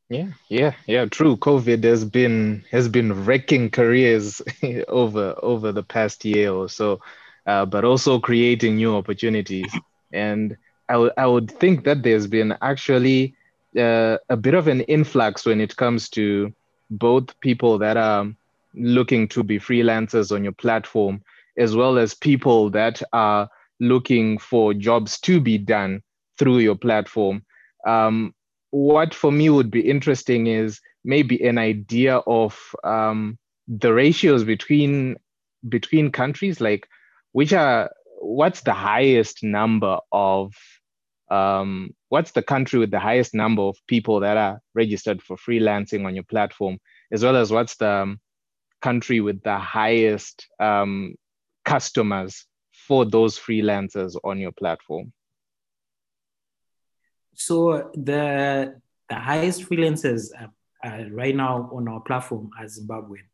Yeah, 0.09 0.27
yeah, 0.49 0.73
yeah. 0.87 1.05
True. 1.05 1.37
COVID 1.37 1.85
has 1.85 2.03
been 2.03 2.65
has 2.69 2.89
been 2.89 3.23
wrecking 3.23 3.69
careers 3.69 4.41
over 4.89 5.35
over 5.41 5.71
the 5.71 5.83
past 5.83 6.25
year 6.25 6.51
or 6.51 6.67
so, 6.67 6.99
uh, 7.47 7.65
but 7.65 7.85
also 7.85 8.19
creating 8.19 8.75
new 8.75 8.93
opportunities. 8.93 9.71
And 10.11 10.57
I, 10.89 10.93
w- 10.93 11.13
I 11.17 11.27
would 11.27 11.49
think 11.49 11.85
that 11.85 12.03
there's 12.03 12.27
been 12.27 12.57
actually 12.61 13.35
uh, 13.77 14.17
a 14.29 14.35
bit 14.35 14.53
of 14.53 14.67
an 14.67 14.81
influx 14.81 15.45
when 15.45 15.61
it 15.61 15.77
comes 15.77 16.09
to 16.09 16.51
both 16.89 17.39
people 17.39 17.77
that 17.77 17.95
are 17.95 18.25
looking 18.73 19.29
to 19.29 19.43
be 19.43 19.59
freelancers 19.59 20.35
on 20.35 20.43
your 20.43 20.51
platform, 20.51 21.21
as 21.57 21.73
well 21.73 21.97
as 21.97 22.13
people 22.13 22.69
that 22.71 23.01
are 23.13 23.49
looking 23.79 24.37
for 24.37 24.73
jobs 24.73 25.21
to 25.21 25.39
be 25.39 25.57
done 25.57 26.03
through 26.41 26.57
your 26.57 26.75
platform. 26.75 27.43
Um, 27.85 28.33
what 28.71 29.13
for 29.13 29.31
me 29.31 29.51
would 29.51 29.69
be 29.69 29.87
interesting 29.87 30.47
is 30.47 30.81
maybe 31.03 31.39
an 31.45 31.59
idea 31.59 32.17
of 32.25 32.59
um, 32.83 33.37
the 33.67 33.93
ratios 33.93 34.43
between 34.43 35.17
between 35.69 36.11
countries, 36.11 36.59
like 36.59 36.87
which 37.33 37.53
are 37.53 37.91
what's 38.17 38.61
the 38.61 38.73
highest 38.73 39.43
number 39.43 39.99
of 40.11 40.55
um, 41.29 41.91
what's 42.09 42.31
the 42.31 42.41
country 42.41 42.79
with 42.79 42.89
the 42.89 42.99
highest 42.99 43.35
number 43.35 43.61
of 43.61 43.77
people 43.87 44.19
that 44.21 44.35
are 44.35 44.61
registered 44.73 45.21
for 45.21 45.37
freelancing 45.37 46.07
on 46.07 46.15
your 46.15 46.23
platform, 46.23 46.79
as 47.11 47.23
well 47.23 47.35
as 47.35 47.51
what's 47.51 47.75
the 47.75 47.87
um, 47.87 48.19
country 48.81 49.21
with 49.21 49.43
the 49.43 49.59
highest 49.59 50.47
um, 50.59 51.13
customers 51.65 52.47
for 52.87 53.05
those 53.05 53.37
freelancers 53.37 54.15
on 54.23 54.39
your 54.39 54.51
platform? 54.51 55.13
So 57.35 57.91
the 57.93 58.79
the 59.09 59.15
highest 59.15 59.69
freelancers 59.69 60.29
uh, 60.39 60.47
uh, 60.87 61.05
right 61.11 61.35
now 61.35 61.69
on 61.73 61.87
our 61.87 61.99
platform 62.01 62.49
are 62.59 62.65
Zimbabwean, 62.65 63.27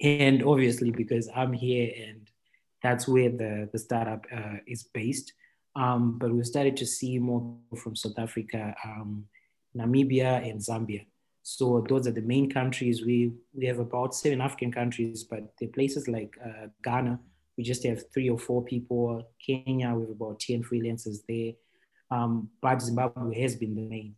and 0.00 0.42
obviously 0.44 0.90
because 0.90 1.28
I'm 1.34 1.52
here 1.52 1.92
and 2.06 2.28
that's 2.82 3.08
where 3.08 3.30
the 3.30 3.68
the 3.72 3.78
startup 3.78 4.26
uh, 4.32 4.58
is 4.66 4.84
based. 4.84 5.32
Um, 5.76 6.18
but 6.18 6.32
we 6.32 6.44
started 6.44 6.76
to 6.76 6.86
see 6.86 7.18
more 7.18 7.56
from 7.76 7.96
South 7.96 8.18
Africa, 8.18 8.76
um, 8.84 9.24
Namibia, 9.76 10.48
and 10.48 10.60
Zambia. 10.60 11.06
So 11.42 11.84
those 11.88 12.06
are 12.06 12.12
the 12.12 12.22
main 12.22 12.50
countries. 12.50 13.04
We 13.04 13.32
we 13.52 13.66
have 13.66 13.80
about 13.80 14.14
seven 14.14 14.40
African 14.40 14.70
countries, 14.70 15.24
but 15.24 15.42
the 15.58 15.66
places 15.66 16.06
like 16.08 16.36
uh, 16.44 16.68
Ghana, 16.82 17.18
we 17.56 17.64
just 17.64 17.84
have 17.84 18.04
three 18.12 18.30
or 18.30 18.38
four 18.38 18.62
people. 18.64 19.28
Kenya, 19.44 19.92
we 19.94 20.02
have 20.02 20.10
about 20.10 20.40
ten 20.40 20.62
freelancers 20.62 21.18
there. 21.28 21.52
Um, 22.10 22.50
but 22.60 22.82
Zimbabwe 22.82 23.40
has 23.40 23.56
been 23.56 23.74
the 23.74 23.82
main. 23.82 24.14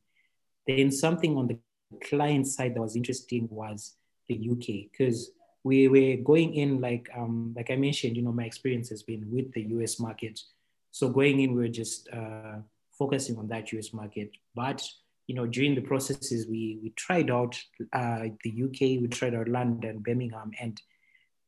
Then 0.66 0.90
something 0.90 1.36
on 1.36 1.46
the 1.46 1.58
client 2.04 2.46
side 2.46 2.74
that 2.74 2.80
was 2.80 2.96
interesting 2.96 3.48
was 3.50 3.94
the 4.28 4.34
UK 4.34 4.90
because 4.90 5.30
we 5.62 5.88
were 5.88 6.22
going 6.22 6.54
in 6.54 6.80
like 6.80 7.08
um, 7.16 7.54
like 7.56 7.70
I 7.70 7.76
mentioned, 7.76 8.16
you 8.16 8.22
know, 8.22 8.32
my 8.32 8.44
experience 8.44 8.88
has 8.90 9.02
been 9.02 9.26
with 9.30 9.52
the 9.52 9.62
US 9.62 9.98
market 10.00 10.40
so 10.96 11.10
going 11.10 11.40
in, 11.40 11.52
we 11.52 11.60
were 11.60 11.68
just 11.68 12.08
uh, 12.08 12.56
focusing 12.98 13.36
on 13.36 13.48
that 13.48 13.70
US 13.72 13.92
market. 13.92 14.30
But 14.54 14.82
you 15.26 15.34
know, 15.34 15.44
during 15.44 15.74
the 15.74 15.82
processes, 15.82 16.46
we 16.46 16.78
we 16.82 16.88
tried 16.96 17.30
out 17.30 17.54
uh, 17.92 18.28
the 18.42 18.62
UK, 18.64 18.80
we 19.02 19.08
tried 19.08 19.34
out 19.34 19.46
London, 19.46 19.98
Birmingham, 19.98 20.52
and 20.58 20.80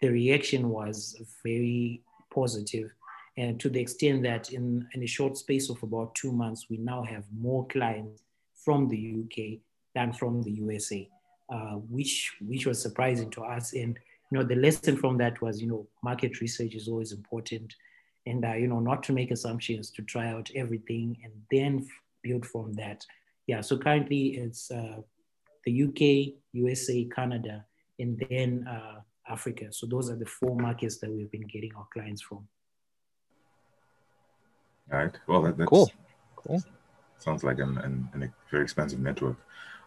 the 0.02 0.10
reaction 0.10 0.68
was 0.68 1.16
very 1.42 2.02
positive. 2.30 2.90
And 3.38 3.60
to 3.60 3.68
the 3.68 3.80
extent 3.80 4.24
that 4.24 4.52
in, 4.52 4.88
in 4.94 5.04
a 5.04 5.06
short 5.06 5.36
space 5.36 5.70
of 5.70 5.80
about 5.84 6.12
two 6.16 6.32
months, 6.32 6.66
we 6.68 6.76
now 6.76 7.04
have 7.04 7.24
more 7.32 7.68
clients 7.68 8.24
from 8.56 8.88
the 8.88 9.14
UK 9.22 9.60
than 9.94 10.12
from 10.12 10.42
the 10.42 10.50
USA, 10.50 11.08
uh, 11.48 11.76
which 11.88 12.32
which 12.40 12.66
was 12.66 12.82
surprising 12.82 13.30
to 13.30 13.44
us. 13.44 13.74
And 13.74 13.96
you 14.30 14.38
know, 14.38 14.42
the 14.44 14.56
lesson 14.56 14.96
from 14.96 15.18
that 15.18 15.40
was, 15.40 15.62
you 15.62 15.68
know, 15.68 15.86
market 16.02 16.40
research 16.40 16.74
is 16.74 16.88
always 16.88 17.12
important. 17.12 17.72
And 18.26 18.44
uh, 18.44 18.54
you 18.54 18.66
know 18.66 18.80
not 18.80 19.04
to 19.04 19.12
make 19.12 19.30
assumptions 19.30 19.90
to 19.92 20.02
try 20.02 20.26
out 20.26 20.50
everything 20.56 21.16
and 21.22 21.32
then 21.52 21.86
build 22.24 22.44
from 22.44 22.72
that. 22.72 23.06
Yeah 23.46 23.60
so 23.60 23.78
currently 23.78 24.36
it's 24.36 24.70
uh, 24.70 25.00
the 25.64 25.84
uk 25.84 26.34
usa 26.52 27.04
canada 27.14 27.64
and 27.98 28.22
then 28.28 28.66
uh, 28.68 29.00
africa. 29.26 29.72
So 29.72 29.86
those 29.86 30.10
are 30.10 30.16
the 30.16 30.26
four 30.26 30.56
markets 30.56 30.98
that 30.98 31.10
we've 31.10 31.30
been 31.30 31.46
getting 31.46 31.74
our 31.74 31.86
clients 31.94 32.20
from 32.20 32.46
all 34.92 34.98
right 34.98 35.14
well 35.26 35.42
that, 35.42 35.56
that's 35.56 35.68
cool. 35.68 35.90
Cool. 36.36 36.62
Sounds 37.18 37.42
like 37.42 37.58
an, 37.58 37.78
an, 37.78 38.08
an 38.14 38.32
very 38.50 38.62
expensive 38.62 39.00
network. 39.00 39.36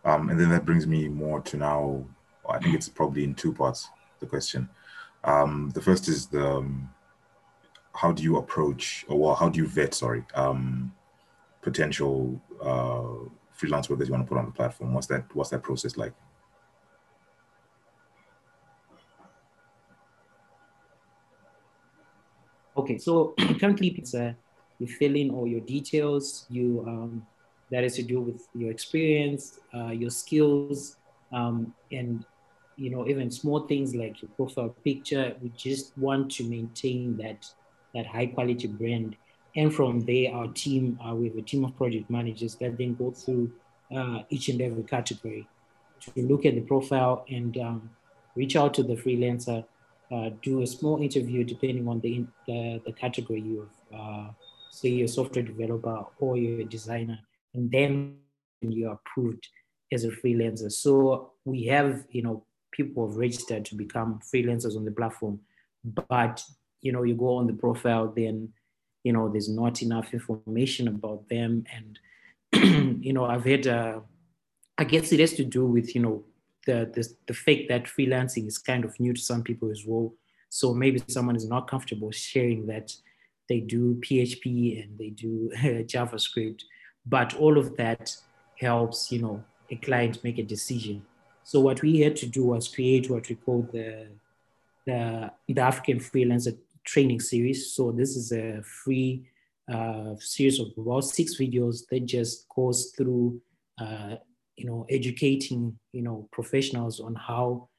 Um, 0.04 0.30
and 0.30 0.40
then 0.40 0.50
that 0.50 0.66
brings 0.66 0.86
me 0.86 1.08
more 1.08 1.40
to 1.42 1.58
now 1.58 2.04
i 2.50 2.58
think 2.60 2.74
it's 2.74 2.90
probably 2.90 3.24
in 3.24 3.36
two 3.36 3.54
parts 3.54 3.90
the 4.22 4.26
question. 4.26 4.70
Um, 5.26 5.72
the 5.74 5.82
first 5.82 6.08
is 6.08 6.28
the 6.28 6.48
um, 6.48 6.90
how 7.94 8.14
do 8.14 8.24
you 8.24 8.38
approach 8.38 9.06
or 9.10 9.36
how 9.36 9.50
do 9.50 9.60
you 9.60 9.68
vet 9.68 9.94
sorry 9.94 10.24
um, 10.34 10.94
potential 11.62 12.42
uh, 12.64 13.30
freelance 13.52 13.90
workers 13.90 14.08
you 14.08 14.14
want 14.14 14.26
to 14.26 14.30
put 14.30 14.38
on 14.40 14.46
the 14.46 14.52
platform? 14.52 14.94
What's 14.94 15.08
that 15.08 15.26
what's 15.36 15.50
that 15.50 15.62
process 15.62 15.98
like? 15.98 16.14
Okay 22.78 22.98
so 22.98 23.34
currently 23.60 23.90
it's 23.98 24.16
uh, 24.16 24.34
you 24.82 24.88
fill 24.88 25.16
in 25.16 25.30
all 25.30 25.48
your 25.48 25.62
details 25.62 26.46
you 26.50 26.84
um, 26.88 27.26
that 27.72 27.84
is 27.84 27.96
to 27.96 28.04
do 28.04 28.20
with 28.20 28.48
your 28.54 28.72
experience 28.72 29.60
uh, 29.76 29.94
your 30.04 30.10
skills 30.10 30.98
um, 31.32 31.74
and 31.92 32.26
you 32.76 32.90
know 32.90 33.08
even 33.08 33.30
small 33.30 33.60
things 33.68 33.96
like 33.96 34.22
your 34.22 34.32
profile 34.32 34.76
picture 34.84 35.36
we 35.42 35.50
just 35.50 35.98
want 35.98 36.32
to 36.32 36.44
maintain 36.44 37.16
that 37.18 37.40
that 37.94 38.06
high 38.06 38.28
quality 38.28 38.68
brand. 38.68 39.16
And 39.56 39.74
from 39.74 40.02
there, 40.02 40.34
our 40.34 40.48
team, 40.48 41.00
uh, 41.06 41.14
we 41.14 41.28
have 41.28 41.38
a 41.38 41.42
team 41.42 41.66
of 41.66 41.76
project 41.76 42.10
managers 42.10 42.56
that 42.56 42.78
then 42.78 42.96
go 42.96 43.12
through 43.12 43.52
uh, 43.96 44.20
each 44.30 44.48
and 44.50 44.62
every 44.62 44.84
category 44.84 45.48
to 46.00 46.12
look 46.24 46.46
at 46.46 46.56
the 46.56 46.62
profile 46.62 47.26
and 47.30 47.58
um, 47.58 47.90
reach 48.36 48.56
out 48.56 48.74
to 48.76 48.84
the 48.84 48.96
freelancer, 48.96 49.66
uh, 50.12 50.30
do 50.42 50.62
a 50.62 50.68
small 50.68 51.02
interview 51.02 51.44
depending 51.44 51.88
on 51.88 52.00
the, 52.00 52.26
the, 52.48 52.82
the 52.86 52.94
category 52.94 53.42
you 53.42 53.70
have, 53.92 54.00
uh, 54.00 54.28
say 54.72 54.90
you're 54.90 55.06
a 55.06 55.10
software 55.10 55.44
developer 55.44 56.06
or 56.20 56.38
you're 56.38 56.62
a 56.62 56.66
designer, 56.66 57.20
and 57.54 57.70
then 57.70 58.18
you're 58.62 58.94
approved 58.94 59.48
as 59.92 60.04
a 60.06 60.10
freelancer. 60.10 60.72
So 60.72 61.34
we 61.46 61.66
have, 61.66 62.06
you 62.10 62.24
know, 62.24 62.46
people 62.72 63.08
have 63.08 63.18
registered 63.18 63.66
to 63.66 63.76
become 63.76 64.20
freelancers 64.34 64.76
on 64.76 64.86
the 64.86 64.92
platform, 64.92 65.42
but 65.84 66.44
you 66.82 66.92
know 66.92 67.04
you 67.04 67.16
go 67.16 67.38
on 67.38 67.48
the 67.48 67.54
profile 67.54 68.12
then 68.16 68.50
you 69.04 69.14
know 69.14 69.30
there's 69.30 69.50
not 69.50 69.82
enough 69.82 70.14
information 70.14 70.88
about 70.88 71.28
them 71.30 71.64
and 71.74 72.00
you 73.04 73.14
know 73.14 73.26
i've 73.26 73.46
had 73.46 73.68
uh, 73.68 74.00
i 74.78 74.84
guess 74.84 75.12
it 75.12 75.20
has 75.20 75.34
to 75.34 75.44
do 75.44 75.66
with 75.66 75.96
you 75.96 76.02
know 76.02 76.24
the, 76.66 76.92
the 76.94 77.08
the 77.28 77.34
fact 77.34 77.62
that 77.70 77.86
freelancing 77.86 78.48
is 78.48 78.58
kind 78.58 78.86
of 78.86 79.00
new 79.00 79.14
to 79.14 79.22
some 79.22 79.42
people 79.42 79.72
as 79.72 79.84
well 79.86 80.14
so 80.50 80.74
maybe 80.74 81.02
someone 81.08 81.36
is 81.36 81.48
not 81.48 81.70
comfortable 81.70 82.12
sharing 82.12 82.66
that 82.68 82.94
they 83.52 83.60
do 83.60 83.82
php 84.08 84.46
and 84.82 84.98
they 85.02 85.12
do 85.26 85.32
javascript 85.94 86.62
but 87.06 87.30
all 87.36 87.58
of 87.58 87.68
that 87.78 88.16
helps 88.66 89.12
you 89.12 89.20
know 89.24 89.44
a 89.70 89.76
client 89.88 90.24
make 90.24 90.38
a 90.40 90.44
decision 90.56 90.98
so 91.44 91.60
what 91.60 91.82
we 91.82 92.00
had 92.00 92.16
to 92.16 92.28
do 92.38 92.44
was 92.46 92.68
create 92.68 93.10
what 93.10 93.28
we 93.30 93.36
call 93.36 93.62
the 93.74 94.08
the, 94.86 95.32
the 95.48 95.62
African 95.62 96.00
freelancer 96.00 96.58
training 96.84 97.20
series. 97.20 97.74
So 97.74 97.92
this 97.92 98.16
is 98.16 98.32
a 98.32 98.62
free 98.64 99.28
uh, 99.72 100.16
series 100.20 100.60
of 100.60 100.68
about 100.78 101.02
six 101.02 101.38
videos 101.38 101.88
that 101.90 102.06
just 102.06 102.48
goes 102.50 102.92
through, 102.98 103.42
uh, 103.80 104.16
you 104.56 104.66
know, 104.66 104.86
educating, 104.90 105.78
you 105.94 106.02
know, 106.02 106.28
professionals 106.32 107.00
on 107.00 107.16
how 107.16 107.70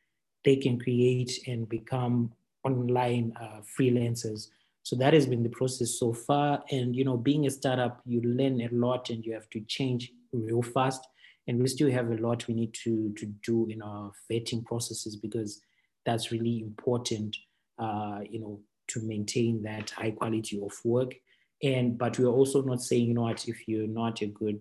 they 0.44 0.56
can 0.56 0.78
create 0.78 1.46
and 1.46 1.68
become 1.68 2.32
online 2.64 3.32
uh, 3.40 3.60
freelancers. 3.78 4.48
So 4.82 4.96
that 4.96 5.14
has 5.14 5.26
been 5.26 5.42
the 5.42 5.48
process 5.48 5.98
so 5.98 6.12
far. 6.12 6.62
And, 6.70 6.94
you 6.96 7.04
know, 7.04 7.16
being 7.16 7.46
a 7.46 7.50
startup, 7.50 8.00
you 8.04 8.20
learn 8.22 8.60
a 8.60 8.68
lot 8.72 9.10
and 9.10 9.24
you 9.24 9.32
have 9.32 9.48
to 9.50 9.60
change 9.68 10.12
real 10.32 10.62
fast. 10.62 11.06
And 11.46 11.60
we 11.60 11.68
still 11.68 11.90
have 11.90 12.10
a 12.10 12.16
lot 12.16 12.46
we 12.48 12.54
need 12.54 12.74
to, 12.84 13.12
to 13.14 13.26
do 13.44 13.68
in 13.68 13.82
our 13.82 14.12
vetting 14.30 14.64
processes 14.64 15.16
because 15.16 15.60
that's 16.04 16.32
really 16.32 16.60
important, 16.60 17.36
uh, 17.78 18.20
you 18.28 18.40
know, 18.40 18.60
to 18.88 19.00
maintain 19.00 19.62
that 19.62 19.90
high 19.90 20.10
quality 20.10 20.60
of 20.60 20.72
work 20.84 21.14
And 21.62 21.96
but 21.96 22.18
we're 22.18 22.26
also 22.26 22.62
not 22.62 22.82
saying, 22.82 23.06
you 23.06 23.14
know 23.14 23.22
what, 23.22 23.46
if 23.48 23.68
you're 23.68 23.86
not 23.86 24.20
a 24.20 24.26
good 24.26 24.60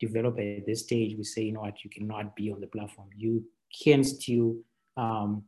developer 0.00 0.40
at 0.40 0.66
this 0.66 0.82
stage, 0.82 1.16
we 1.16 1.24
say, 1.24 1.42
you 1.42 1.52
know 1.52 1.60
what, 1.60 1.84
you 1.84 1.90
cannot 1.90 2.34
be 2.34 2.50
on 2.50 2.60
the 2.60 2.66
platform. 2.66 3.08
You 3.16 3.44
can 3.82 4.02
still 4.02 4.56
um, 4.96 5.44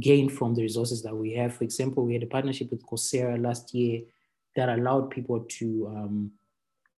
gain 0.00 0.28
from 0.28 0.54
the 0.54 0.62
resources 0.62 1.02
that 1.02 1.14
we 1.14 1.32
have. 1.34 1.54
For 1.54 1.64
example, 1.64 2.04
we 2.04 2.14
had 2.14 2.22
a 2.22 2.26
partnership 2.26 2.70
with 2.70 2.86
Coursera 2.86 3.40
last 3.40 3.74
year 3.74 4.02
that 4.56 4.68
allowed 4.68 5.10
people 5.10 5.40
to 5.40 5.86
um, 5.88 6.32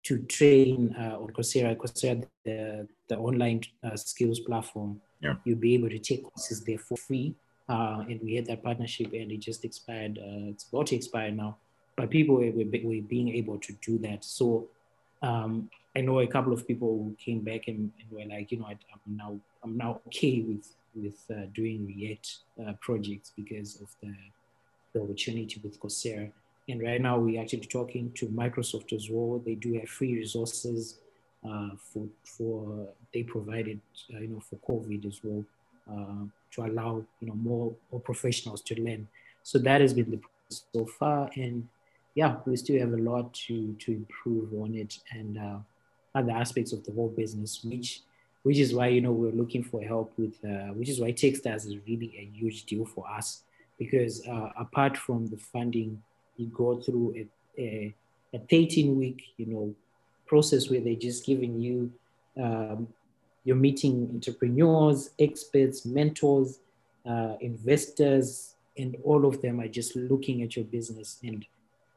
to 0.04 0.18
train 0.24 0.94
uh, 0.98 1.18
on 1.18 1.28
Coursera. 1.28 1.76
Coursera, 1.76 2.24
the, 2.44 2.86
the 3.08 3.16
online 3.16 3.62
uh, 3.82 3.96
skills 3.96 4.40
platform. 4.40 5.00
Yeah. 5.20 5.34
You'll 5.44 5.58
be 5.58 5.74
able 5.74 5.88
to 5.88 5.98
take 5.98 6.22
courses 6.24 6.62
there 6.62 6.78
for 6.78 6.96
free. 6.96 7.34
Uh, 7.68 8.04
and 8.08 8.20
we 8.22 8.34
had 8.34 8.44
that 8.46 8.62
partnership, 8.62 9.12
and 9.14 9.32
it 9.32 9.38
just 9.38 9.64
expired. 9.64 10.18
Uh, 10.18 10.50
it's 10.50 10.68
about 10.68 10.88
to 10.88 10.96
expire 10.96 11.30
now, 11.30 11.56
but 11.96 12.10
people 12.10 12.36
were, 12.36 12.50
were, 12.50 12.64
were 12.82 13.02
being 13.08 13.30
able 13.30 13.58
to 13.58 13.72
do 13.80 13.96
that. 13.98 14.22
So 14.22 14.68
um, 15.22 15.70
I 15.96 16.02
know 16.02 16.20
a 16.20 16.26
couple 16.26 16.52
of 16.52 16.66
people 16.66 16.88
who 16.88 17.16
came 17.18 17.40
back 17.40 17.68
and, 17.68 17.90
and 17.98 18.10
were 18.10 18.26
like, 18.26 18.52
you 18.52 18.58
know, 18.58 18.66
I, 18.66 18.72
am 18.72 19.16
now 19.16 19.40
I'm 19.62 19.78
now 19.78 20.00
okay 20.08 20.44
with 20.46 20.66
with 20.94 21.24
uh, 21.30 21.46
doing 21.54 21.86
React 21.86 22.36
uh, 22.66 22.72
projects 22.80 23.32
because 23.36 23.80
of 23.80 23.88
the, 24.02 24.14
the 24.92 25.02
opportunity 25.02 25.60
with 25.62 25.80
Coursera. 25.80 26.30
And 26.68 26.82
right 26.82 27.00
now 27.00 27.18
we're 27.18 27.40
actually 27.40 27.66
talking 27.66 28.10
to 28.12 28.26
Microsoft 28.26 28.92
as 28.92 29.08
well. 29.10 29.42
They 29.44 29.54
do 29.54 29.74
have 29.74 29.88
free 29.88 30.14
resources 30.14 30.98
uh, 31.48 31.70
for 31.78 32.06
for 32.22 32.88
they 33.12 33.22
provided 33.22 33.80
uh, 34.14 34.18
you 34.18 34.28
know 34.28 34.40
for 34.40 34.56
COVID 34.68 35.06
as 35.06 35.20
well 35.22 35.44
uh, 35.90 36.24
to 36.52 36.64
allow 36.64 37.04
you 37.20 37.28
know 37.28 37.34
more 37.34 37.74
more 37.92 38.00
professionals 38.00 38.62
to 38.62 38.80
learn. 38.82 39.06
So 39.42 39.58
that 39.58 39.82
has 39.82 39.92
been 39.92 40.10
the 40.10 40.16
process 40.16 40.64
so 40.72 40.86
far, 40.86 41.30
and 41.36 41.68
yeah, 42.14 42.36
we 42.46 42.56
still 42.56 42.80
have 42.80 42.94
a 42.94 43.02
lot 43.02 43.34
to 43.46 43.74
to 43.74 43.92
improve 43.92 44.54
on 44.54 44.74
it 44.74 44.98
and 45.10 45.38
uh, 45.38 45.58
other 46.14 46.32
aspects 46.32 46.72
of 46.72 46.84
the 46.84 46.92
whole 46.92 47.08
business, 47.10 47.62
which 47.64 48.00
which 48.44 48.58
is 48.58 48.72
why 48.74 48.86
you 48.88 49.00
know 49.00 49.10
we're 49.10 49.32
looking 49.32 49.64
for 49.64 49.82
help 49.82 50.12
with 50.16 50.34
uh, 50.44 50.72
which 50.78 50.88
is 50.88 51.00
why 51.00 51.10
techstars 51.10 51.66
is 51.66 51.76
really 51.88 52.14
a 52.16 52.24
huge 52.38 52.64
deal 52.64 52.84
for 52.84 53.04
us 53.10 53.42
because 53.78 54.24
uh, 54.28 54.50
apart 54.56 54.96
from 54.96 55.26
the 55.26 55.36
funding 55.36 56.00
you 56.36 56.46
go 56.46 56.80
through 56.80 57.14
a, 57.16 57.60
a, 57.60 57.94
a 58.32 58.38
13 58.38 58.96
week 58.96 59.34
you 59.36 59.46
know 59.46 59.74
process 60.26 60.70
where 60.70 60.80
they're 60.80 60.94
just 60.94 61.26
giving 61.26 61.60
you 61.60 61.90
um, 62.40 62.86
you're 63.44 63.56
meeting 63.56 64.08
entrepreneurs 64.12 65.10
experts 65.18 65.84
mentors 65.84 66.60
uh, 67.08 67.34
investors 67.40 68.54
and 68.76 68.96
all 69.04 69.24
of 69.24 69.40
them 69.40 69.60
are 69.60 69.68
just 69.68 69.96
looking 69.96 70.42
at 70.42 70.56
your 70.56 70.64
business 70.66 71.18
and 71.22 71.46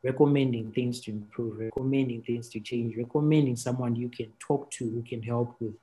recommending 0.03 0.71
things 0.71 1.01
to 1.01 1.11
improve 1.11 1.57
recommending 1.57 2.21
things 2.21 2.47
to 2.47 2.59
change 2.61 2.95
recommending 2.95 3.57
someone 3.57 3.95
you 3.95 4.07
can 4.07 4.31
talk 4.39 4.69
to 4.71 4.89
who 4.89 5.01
can 5.01 5.21
help 5.21 5.55
with 5.59 5.73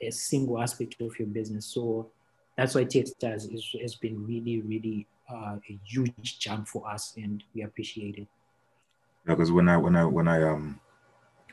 a 0.00 0.10
single 0.10 0.60
aspect 0.60 1.00
of 1.00 1.18
your 1.18 1.28
business. 1.28 1.66
So 1.66 2.10
that's 2.56 2.74
why 2.74 2.84
Techstars 2.84 3.52
is, 3.52 3.74
has 3.80 3.94
been 3.94 4.26
really, 4.26 4.60
really 4.60 5.06
uh, 5.30 5.56
a 5.68 5.78
huge 5.84 6.38
jump 6.38 6.68
for 6.68 6.88
us, 6.88 7.14
and 7.16 7.42
we 7.54 7.62
appreciate 7.62 8.16
it. 8.16 8.26
Yeah, 9.26 9.34
because 9.34 9.52
when 9.52 9.68
I 9.68 9.76
when 9.76 9.96
I 9.96 10.04
when 10.04 10.28
I 10.28 10.42
um 10.42 10.80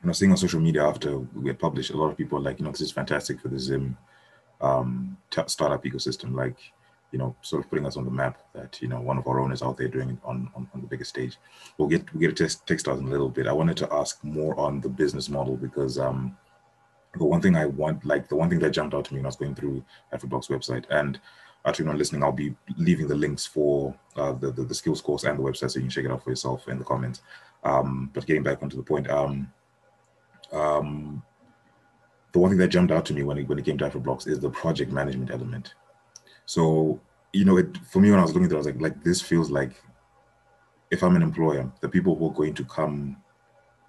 when 0.02 0.06
I 0.06 0.12
was 0.12 0.18
seeing 0.18 0.32
on 0.32 0.38
social 0.38 0.60
media 0.60 0.86
after 0.86 1.20
we 1.20 1.50
had 1.50 1.60
published, 1.60 1.92
a 1.92 1.98
lot 1.98 2.10
of 2.10 2.18
people 2.18 2.40
like 2.40 2.60
you 2.60 2.66
know 2.66 2.72
this 2.72 2.82
is 2.82 2.92
fantastic 2.92 3.40
for 3.42 3.50
the 3.50 3.60
Zim 3.60 3.98
um, 4.62 5.18
t- 5.30 5.42
startup 5.48 5.84
ecosystem, 5.84 6.34
like 6.34 6.58
you 7.12 7.20
know 7.20 7.36
sort 7.42 7.64
of 7.64 7.70
putting 7.70 7.86
us 7.86 7.96
on 7.96 8.06
the 8.06 8.12
map 8.12 8.38
that 8.54 8.82
you 8.82 8.88
know 8.88 9.00
one 9.00 9.18
of 9.18 9.28
our 9.28 9.40
owners 9.40 9.62
out 9.62 9.78
there 9.78 9.88
doing 9.88 10.10
it 10.10 10.18
on 10.24 10.50
on, 10.56 10.70
on 10.74 10.82
the 10.82 10.88
biggest 10.88 11.10
stage. 11.10 11.38
We'll 11.78 11.88
get 11.88 12.12
we'll 12.14 12.22
get 12.22 12.36
to 12.38 12.44
Techstars 12.44 13.00
in 13.00 13.08
a 13.08 13.12
little 13.12 13.30
bit. 13.30 13.48
I 13.48 13.54
wanted 13.54 13.78
to 13.78 13.94
ask 13.94 14.24
more 14.24 14.60
on 14.60 14.82
the 14.82 14.90
business 14.90 15.30
model 15.30 15.56
because 15.56 16.00
um 16.00 16.38
the 17.16 17.26
one 17.26 17.42
thing 17.42 17.56
I 17.56 17.66
want, 17.66 18.06
like 18.06 18.28
the 18.28 18.36
one 18.36 18.50
thing 18.50 18.60
that 18.60 18.72
jumped 18.72 18.94
out 18.94 19.06
to 19.06 19.14
me 19.14 19.20
when 19.20 19.26
I 19.26 19.30
was 19.30 19.36
going 19.36 19.56
through 19.56 19.84
AfriBlock's 20.14 20.48
website, 20.48 20.86
and 20.90 21.20
actually 21.66 21.86
not 21.86 21.98
listening, 21.98 22.24
I'll 22.24 22.32
be 22.32 22.56
leaving 22.78 23.08
the 23.08 23.16
links 23.16 23.46
for 23.46 23.96
uh, 24.16 24.34
the, 24.34 24.52
the, 24.52 24.64
the 24.64 24.76
skills 24.76 25.02
course 25.02 25.24
and 25.24 25.38
the 25.38 25.44
website 25.44 25.72
so 25.72 25.80
you 25.80 25.84
can 25.84 25.90
check 25.90 26.06
it 26.06 26.12
out 26.12 26.24
for 26.24 26.30
yourself 26.30 26.68
in 26.68 26.78
the 26.78 26.86
comments. 26.86 27.22
Um, 27.64 28.12
but 28.14 28.26
getting 28.26 28.44
back 28.44 28.62
onto 28.62 28.78
the 28.78 28.84
point, 28.84 29.10
um, 29.10 29.52
um, 30.52 31.24
the 32.32 32.40
one 32.40 32.52
thing 32.52 32.60
that 32.60 32.70
jumped 32.70 32.92
out 32.92 33.06
to 33.06 33.14
me 33.14 33.24
when 33.24 33.38
it, 33.38 33.48
when 33.48 33.60
it 33.60 33.66
came 33.66 33.78
to 33.80 33.90
AfriBlocks 33.90 34.28
is 34.28 34.40
the 34.40 34.50
project 34.50 34.92
management 34.92 35.32
element. 35.32 35.74
So 36.46 37.02
you 37.34 37.46
know, 37.46 37.58
it 37.58 37.78
for 37.78 38.00
me 38.00 38.10
when 38.10 38.20
I 38.20 38.24
was 38.24 38.34
looking 38.34 38.50
through, 38.50 38.58
I 38.58 38.60
was 38.60 38.68
like, 38.68 38.82
like 38.82 39.04
this 39.04 39.22
feels 39.22 39.52
like 39.52 39.82
if 40.90 41.04
I'm 41.04 41.16
an 41.16 41.22
employer, 41.22 41.72
the 41.82 41.90
people 41.90 42.16
who 42.16 42.28
are 42.28 42.34
going 42.34 42.54
to 42.56 42.66
come 42.66 43.18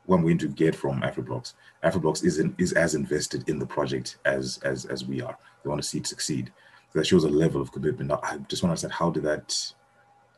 what 0.08 0.16
I'm 0.16 0.22
going 0.22 0.38
to 0.38 0.48
get 0.48 0.74
from 0.74 1.02
AfriBlocks. 1.02 1.52
AfriBlocks 1.84 2.24
isn't 2.24 2.58
is 2.58 2.72
as 2.72 2.94
invested 2.94 3.46
in 3.46 3.58
the 3.58 3.66
project 3.66 4.16
as 4.24 4.58
as 4.64 4.86
as 4.86 5.04
we 5.04 5.20
are. 5.20 5.36
They 5.62 5.68
want 5.68 5.82
to 5.82 5.86
see 5.86 5.98
it 5.98 6.06
succeed. 6.06 6.50
So 6.90 6.98
that 6.98 7.06
shows 7.06 7.24
a 7.24 7.28
level 7.28 7.60
of 7.60 7.70
commitment. 7.72 8.08
Now, 8.08 8.20
I 8.22 8.38
just 8.48 8.62
want 8.62 8.70
to 8.70 8.72
understand 8.72 8.94
how 8.94 9.10
did 9.10 9.24
that 9.24 9.54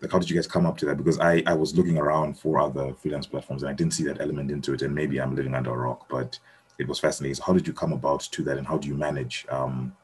like 0.02 0.11
how 0.11 0.18
did 0.18 0.28
you 0.28 0.35
guys 0.35 0.48
come 0.48 0.66
up 0.66 0.76
to 0.78 0.87
that? 0.87 0.96
Because 0.96 1.20
I 1.20 1.44
I 1.46 1.54
was 1.54 1.76
looking 1.76 1.98
around 1.98 2.37
for 2.37 2.59
other 2.59 2.92
freelance 2.94 3.28
platforms 3.28 3.62
and 3.62 3.70
I 3.70 3.72
didn't 3.72 3.92
see 3.92 4.02
that 4.04 4.20
element 4.20 4.50
into 4.50 4.74
it. 4.74 4.83
And 4.83 4.92
maybe 4.92 5.20
I'm 5.20 5.37
living 5.37 5.54
under 5.54 5.70
a 5.70 5.76
rock, 5.76 6.09
but 6.09 6.37
it 6.80 6.88
was 6.88 6.98
fascinating. 6.98 7.37
So 7.37 7.44
how 7.44 7.52
did 7.52 7.68
you 7.68 7.72
come 7.72 7.92
about 7.92 8.22
to 8.22 8.42
that, 8.42 8.59
and 8.59 8.66
how 8.66 8.76
do 8.76 8.88
you 8.88 8.94
manage 8.94 9.46
um, 9.50 9.94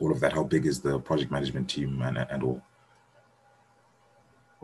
all 0.00 0.10
of 0.10 0.18
that? 0.20 0.32
How 0.32 0.42
big 0.42 0.66
is 0.66 0.80
the 0.80 0.98
project 0.98 1.30
management 1.30 1.70
team 1.70 2.02
and 2.02 2.18
and 2.18 2.42
all? 2.42 2.60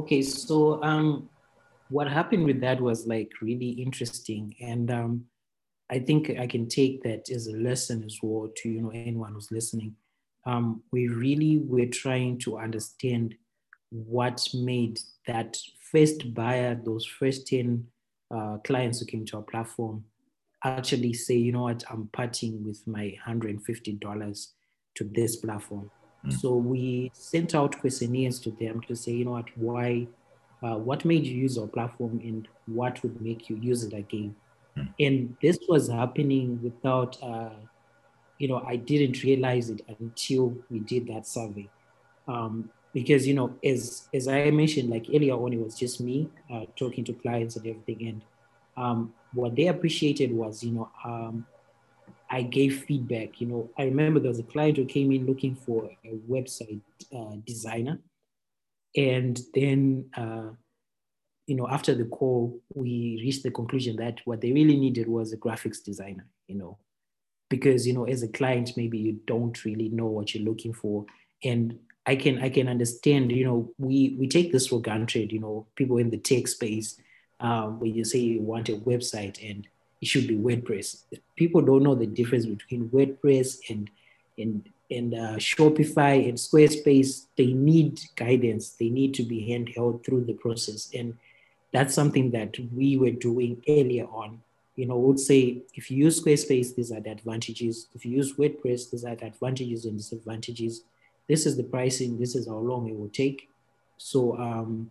Okay, 0.00 0.22
so 0.22 0.83
um, 0.83 1.28
what 1.90 2.09
happened 2.09 2.44
with 2.44 2.61
that 2.61 2.81
was 2.81 3.07
like 3.07 3.31
really 3.40 3.70
interesting. 3.70 4.55
And 4.61 4.90
um, 4.90 5.24
i 5.90 5.98
think 5.98 6.31
i 6.38 6.46
can 6.46 6.68
take 6.68 7.03
that 7.03 7.31
as 7.31 7.46
a 7.46 7.57
lesson 7.57 8.05
as 8.05 8.18
well 8.22 8.51
to 8.57 8.68
you 8.68 8.83
know 8.83 8.90
anyone 8.90 9.33
who's 9.33 9.51
listening. 9.51 9.94
Um, 10.46 10.83
we 10.92 11.09
really 11.09 11.59
were 11.59 11.87
trying 11.87 12.38
to 12.38 12.59
understand 12.59 13.35
what 13.90 14.46
made 14.55 14.98
that 15.27 15.59
first 15.92 16.33
buyer 16.35 16.81
those 16.85 17.05
first 17.05 17.46
10 17.46 17.87
uh, 18.35 18.59
clients 18.64 19.01
who 19.01 19.07
came 19.07 19.24
to 19.27 19.38
our 19.38 19.42
platform 19.42 20.05
actually 20.64 21.12
say 21.12 21.35
you 21.35 21.53
know 21.53 21.62
what? 21.62 21.85
I'm 21.90 22.09
parting 22.12 22.64
with 22.64 22.87
my 22.87 23.14
$150 23.27 24.46
to 24.96 25.05
this 25.05 25.37
platform. 25.37 25.90
Mm. 26.27 26.33
so 26.33 26.57
we 26.57 27.12
sent 27.14 27.55
out 27.55 27.79
questionnaires 27.79 28.40
to 28.40 28.51
them 28.51 28.81
to 28.88 28.96
say 28.96 29.12
you 29.12 29.24
know 29.24 29.33
what? 29.33 29.48
Why 29.57 30.09
uh, 30.62 30.77
what 30.77 31.05
made 31.05 31.25
you 31.25 31.37
use 31.37 31.57
our 31.59 31.66
platform 31.66 32.21
and 32.23 32.49
what 32.66 33.03
would 33.03 33.21
make 33.21 33.49
you 33.49 33.57
use 33.57 33.85
it 33.85 33.92
again. 33.92 34.35
Mm. 34.77 34.88
And 35.01 35.37
this 35.40 35.59
was 35.68 35.88
happening 35.88 36.61
without, 36.62 37.23
uh, 37.23 37.51
you 38.38 38.49
know, 38.49 38.62
I 38.66 38.77
didn't 38.77 39.23
realize 39.23 39.71
it 39.71 39.83
until 40.01 40.57
we 40.71 40.81
did 40.81 41.07
that 41.09 41.27
survey. 41.27 41.68
Um, 42.27 42.71
because, 42.92 43.27
you 43.27 43.35
know, 43.35 43.55
as, 43.64 44.09
as 44.12 44.29
I 44.29 44.51
mentioned, 44.51 44.90
like 44.90 45.07
earlier 45.14 45.35
on, 45.35 45.53
it 45.53 45.61
was 45.61 45.79
just 45.79 46.01
me 46.01 46.29
uh, 46.53 46.64
talking 46.77 47.05
to 47.05 47.12
clients 47.12 47.57
and 47.57 47.66
everything. 47.66 48.09
And 48.09 48.23
um, 48.77 49.14
what 49.35 49.55
they 49.55 49.66
appreciated 49.68 50.33
was, 50.33 50.64
you 50.64 50.73
know, 50.73 50.90
um, 51.05 51.47
I 52.31 52.42
gave 52.42 52.85
feedback. 52.85 53.40
You 53.40 53.47
know, 53.47 53.71
I 53.79 53.85
remember 53.85 54.21
there 54.21 54.31
was 54.31 54.38
a 54.38 54.44
client 54.44 54.77
who 54.77 54.85
came 54.85 55.12
in 55.12 55.27
looking 55.27 55.55
for 55.55 55.90
a 56.05 56.14
website 56.31 56.81
uh, 57.14 57.37
designer 57.47 57.99
and 58.96 59.40
then, 59.55 60.07
uh, 60.16 60.51
you 61.46 61.57
know, 61.57 61.68
after 61.68 61.94
the 61.94 62.05
call, 62.05 62.61
we 62.74 63.20
reached 63.22 63.42
the 63.42 63.51
conclusion 63.51 63.96
that 63.96 64.20
what 64.24 64.40
they 64.40 64.53
really 64.53 64.77
needed 64.77 65.09
was 65.09 65.33
a 65.33 65.37
graphics 65.37 65.83
designer, 65.83 66.27
you 66.46 66.57
know, 66.57 66.79
because, 67.48 67.87
you 67.87 67.94
know, 67.94 68.05
as 68.05 68.22
a 68.22 68.29
client, 68.29 68.72
maybe 68.77 68.98
you 68.98 69.20
don't 69.27 69.64
really 69.64 69.88
know 69.88 70.07
what 70.07 70.35
you're 70.35 70.44
looking 70.44 70.72
for. 70.72 71.07
And 71.42 71.79
I 72.07 72.16
can, 72.16 72.42
I 72.42 72.48
can 72.48 72.68
understand, 72.68 73.33
you 73.33 73.44
know, 73.44 73.72
we, 73.79 74.16
we 74.18 74.29
take 74.29 74.53
this 74.53 74.66
for 74.66 74.81
granted, 74.81 75.33
you 75.33 75.40
know, 75.40 75.66
people 75.74 75.98
in 75.98 76.11
the 76.11 76.18
tech 76.18 76.48
space, 76.48 77.01
um, 77.40 77.81
when 77.81 77.94
you 77.94 78.05
say 78.05 78.18
you 78.18 78.40
want 78.40 78.68
a 78.68 78.72
website 78.72 79.38
and 79.48 79.66
it 80.01 80.09
should 80.09 80.27
be 80.27 80.37
WordPress. 80.37 81.05
People 81.37 81.61
don't 81.61 81.83
know 81.83 81.94
the 81.94 82.07
difference 82.07 82.46
between 82.46 82.88
WordPress 82.88 83.59
and 83.68 83.90
and 84.37 84.68
and 84.90 85.14
uh, 85.14 85.37
Shopify 85.37 86.29
and 86.29 86.38
Squarespace, 86.38 87.27
they 87.37 87.53
need 87.53 88.01
guidance. 88.16 88.70
They 88.70 88.88
need 88.88 89.14
to 89.14 89.22
be 89.22 89.46
handheld 89.48 90.05
through 90.05 90.24
the 90.24 90.33
process. 90.33 90.90
And 90.94 91.16
that's 91.72 91.94
something 91.94 92.31
that 92.31 92.57
we 92.74 92.96
were 92.96 93.11
doing 93.11 93.62
earlier 93.68 94.07
on. 94.07 94.40
You 94.77 94.87
know, 94.87 94.96
would 94.96 95.20
say 95.20 95.59
if 95.74 95.90
you 95.90 96.05
use 96.05 96.22
Squarespace, 96.22 96.74
these 96.74 96.92
are 96.92 97.01
the 97.01 97.11
advantages. 97.11 97.88
If 97.94 98.07
you 98.07 98.16
use 98.16 98.35
WordPress, 98.35 98.90
these 98.90 99.05
are 99.05 99.16
the 99.16 99.27
advantages 99.27 99.85
and 99.85 99.98
disadvantages. 99.98 100.83
This 101.29 101.44
is 101.44 101.57
the 101.57 101.64
pricing. 101.64 102.18
This 102.18 102.35
is 102.35 102.48
how 102.48 102.57
long 102.57 102.88
it 102.88 102.98
will 102.98 103.11
take. 103.11 103.48
So 103.98 104.38
um, 104.38 104.90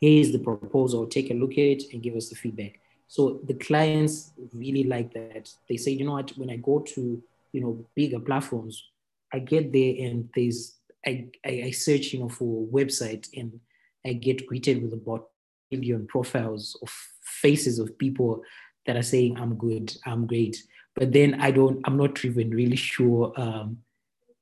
here 0.00 0.20
is 0.20 0.32
the 0.32 0.38
proposal. 0.38 1.06
Take 1.06 1.30
a 1.30 1.34
look 1.34 1.52
at 1.52 1.58
it 1.58 1.82
and 1.92 2.02
give 2.02 2.14
us 2.14 2.28
the 2.28 2.36
feedback. 2.36 2.80
So 3.08 3.40
the 3.44 3.54
clients 3.54 4.30
really 4.54 4.84
like 4.84 5.12
that. 5.14 5.50
They 5.68 5.76
say, 5.76 5.92
you 5.92 6.04
know 6.04 6.12
what, 6.12 6.30
when 6.38 6.50
I 6.50 6.56
go 6.56 6.78
to 6.80 7.22
you 7.52 7.60
know 7.60 7.84
bigger 7.94 8.20
platforms, 8.20 8.84
I 9.32 9.40
get 9.40 9.72
there 9.72 9.94
and 9.98 10.28
there's 10.34 10.78
I, 11.06 11.26
I, 11.44 11.62
I 11.66 11.70
search, 11.70 12.12
you 12.12 12.20
know, 12.20 12.28
for 12.28 12.66
website 12.68 13.28
and 13.36 13.60
I 14.04 14.14
get 14.14 14.46
greeted 14.46 14.82
with 14.82 14.92
a 14.92 14.96
bot 14.96 15.24
million 15.70 16.06
profiles 16.06 16.76
of 16.82 16.90
faces 17.22 17.78
of 17.78 17.98
people 17.98 18.42
that 18.86 18.96
are 18.96 19.02
saying 19.02 19.38
I'm 19.38 19.54
good, 19.54 19.94
I'm 20.06 20.26
great. 20.26 20.62
But 20.96 21.12
then 21.12 21.40
I 21.40 21.50
don't, 21.50 21.80
I'm 21.84 21.96
not 21.96 22.24
even 22.24 22.50
really 22.50 22.76
sure 22.76 23.32
um, 23.36 23.78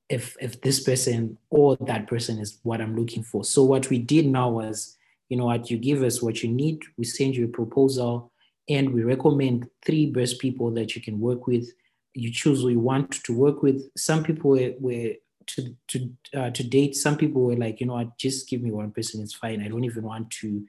if 0.09 0.37
if 0.41 0.61
this 0.61 0.81
person 0.81 1.37
or 1.51 1.77
that 1.81 2.07
person 2.07 2.39
is 2.39 2.59
what 2.63 2.81
I'm 2.81 2.97
looking 2.97 3.23
for. 3.23 3.45
So 3.45 3.65
what 3.65 3.91
we 3.91 3.99
did 3.99 4.27
now 4.27 4.51
was, 4.51 4.97
you 5.29 5.37
know 5.37 5.47
what, 5.47 5.71
you 5.71 5.79
give 5.79 6.03
us 6.03 6.23
what 6.23 6.43
you 6.43 6.49
need, 6.49 6.83
we 6.97 7.05
send 7.05 7.35
you 7.35 7.47
a 7.47 7.49
proposal, 7.49 8.33
and 8.69 8.95
we 8.95 9.03
recommend 9.03 9.69
three 9.85 10.07
best 10.07 10.39
people 10.39 10.71
that 10.73 10.95
you 10.95 11.03
can 11.03 11.19
work 11.21 11.47
with. 11.47 11.69
You 12.17 12.33
choose 12.33 12.63
who 12.63 12.71
you 12.71 12.81
want 12.81 13.13
to 13.25 13.37
work 13.37 13.63
with. 13.63 13.83
Some 13.97 14.25
people 14.25 14.51
were, 14.51 14.73
were 14.81 15.15
to 15.47 15.77
to 15.89 16.11
uh, 16.35 16.51
to 16.51 16.65
date. 16.65 16.97
Some 16.97 17.17
people 17.17 17.43
were 17.43 17.57
like, 17.57 17.81
you 17.81 17.87
know 17.87 17.95
what, 17.95 18.19
just 18.19 18.49
give 18.49 18.63
me 18.63 18.71
one 18.71 18.91
person, 18.91 19.23
it's 19.23 19.35
fine. 19.35 19.63
I 19.63 19.69
don't 19.69 19.85
even 19.85 20.05
want 20.05 20.31
to 20.43 20.65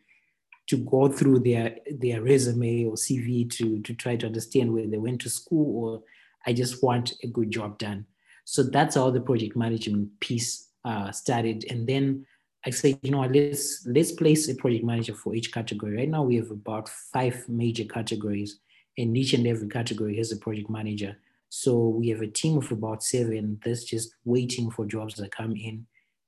to 0.67 0.77
go 0.77 1.07
through 1.09 1.39
their 1.39 1.77
their 1.89 2.21
resume 2.21 2.85
or 2.85 2.93
CV 2.93 3.49
to 3.51 3.81
to 3.81 3.93
try 3.93 4.15
to 4.17 4.27
understand 4.27 4.73
where 4.73 4.87
they 4.87 4.97
went 4.97 5.21
to 5.21 5.29
school, 5.29 5.83
or 5.83 6.03
I 6.45 6.53
just 6.53 6.83
want 6.83 7.13
a 7.23 7.27
good 7.27 7.51
job 7.51 7.77
done. 7.79 8.05
So 8.45 8.63
that's 8.63 8.95
how 8.95 9.09
the 9.09 9.21
project 9.21 9.55
management 9.55 10.19
piece 10.19 10.69
uh, 10.85 11.11
started. 11.11 11.65
And 11.69 11.87
then 11.87 12.25
I 12.65 12.69
said, 12.69 12.99
you 13.01 13.11
know, 13.11 13.21
let's 13.21 13.85
let's 13.87 14.11
place 14.11 14.49
a 14.49 14.55
project 14.55 14.83
manager 14.83 15.13
for 15.13 15.35
each 15.35 15.51
category. 15.51 15.95
Right 15.97 16.09
now 16.09 16.23
we 16.23 16.35
have 16.35 16.51
about 16.51 16.89
five 16.89 17.47
major 17.47 17.85
categories, 17.85 18.59
and 18.97 19.17
each 19.17 19.33
and 19.33 19.47
every 19.47 19.69
category 19.69 20.17
has 20.17 20.31
a 20.31 20.37
project 20.37 20.69
manager. 20.69 21.17
So 21.49 21.87
we 21.87 22.09
have 22.09 22.21
a 22.21 22.27
team 22.27 22.57
of 22.57 22.71
about 22.71 23.03
seven 23.03 23.59
that's 23.63 23.83
just 23.83 24.15
waiting 24.25 24.69
for 24.69 24.85
jobs 24.85 25.15
that 25.15 25.31
come 25.31 25.55
in 25.55 25.85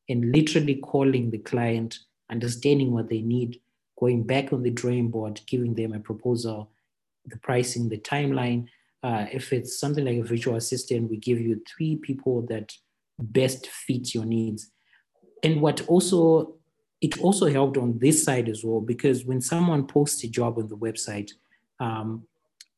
and 0.08 0.32
literally 0.32 0.75
calling 0.75 1.29
the 1.29 1.38
client, 1.39 1.99
understanding 2.32 2.91
what 2.91 3.10
they 3.10 3.21
need, 3.21 3.60
going 3.99 4.23
back 4.23 4.53
on 4.53 4.63
the 4.63 4.71
drawing 4.71 5.10
board, 5.10 5.41
giving 5.45 5.75
them 5.75 5.93
a 5.93 5.99
proposal, 5.99 6.71
the 7.25 7.38
pricing, 7.38 7.89
the 7.89 7.97
timeline, 7.97 8.67
uh, 9.03 9.25
if 9.32 9.53
it's 9.53 9.79
something 9.79 10.05
like 10.05 10.17
a 10.17 10.23
virtual 10.23 10.55
assistant, 10.55 11.10
we 11.10 11.17
give 11.17 11.39
you 11.39 11.62
three 11.67 11.95
people 11.95 12.41
that 12.43 12.73
best 13.17 13.67
fit 13.67 14.13
your 14.13 14.25
needs. 14.25 14.71
And 15.43 15.62
what 15.62 15.88
also, 15.88 16.55
it 17.01 17.19
also 17.19 17.47
helped 17.47 17.77
on 17.77 17.99
this 17.99 18.23
side 18.23 18.49
as 18.49 18.63
well, 18.63 18.82
because 18.82 19.25
when 19.25 19.41
someone 19.41 19.88
posts 19.88 20.23
a 20.23 20.27
job 20.27 20.58
on 20.58 20.67
the 20.67 20.77
website, 20.77 21.32
um, 21.79 22.23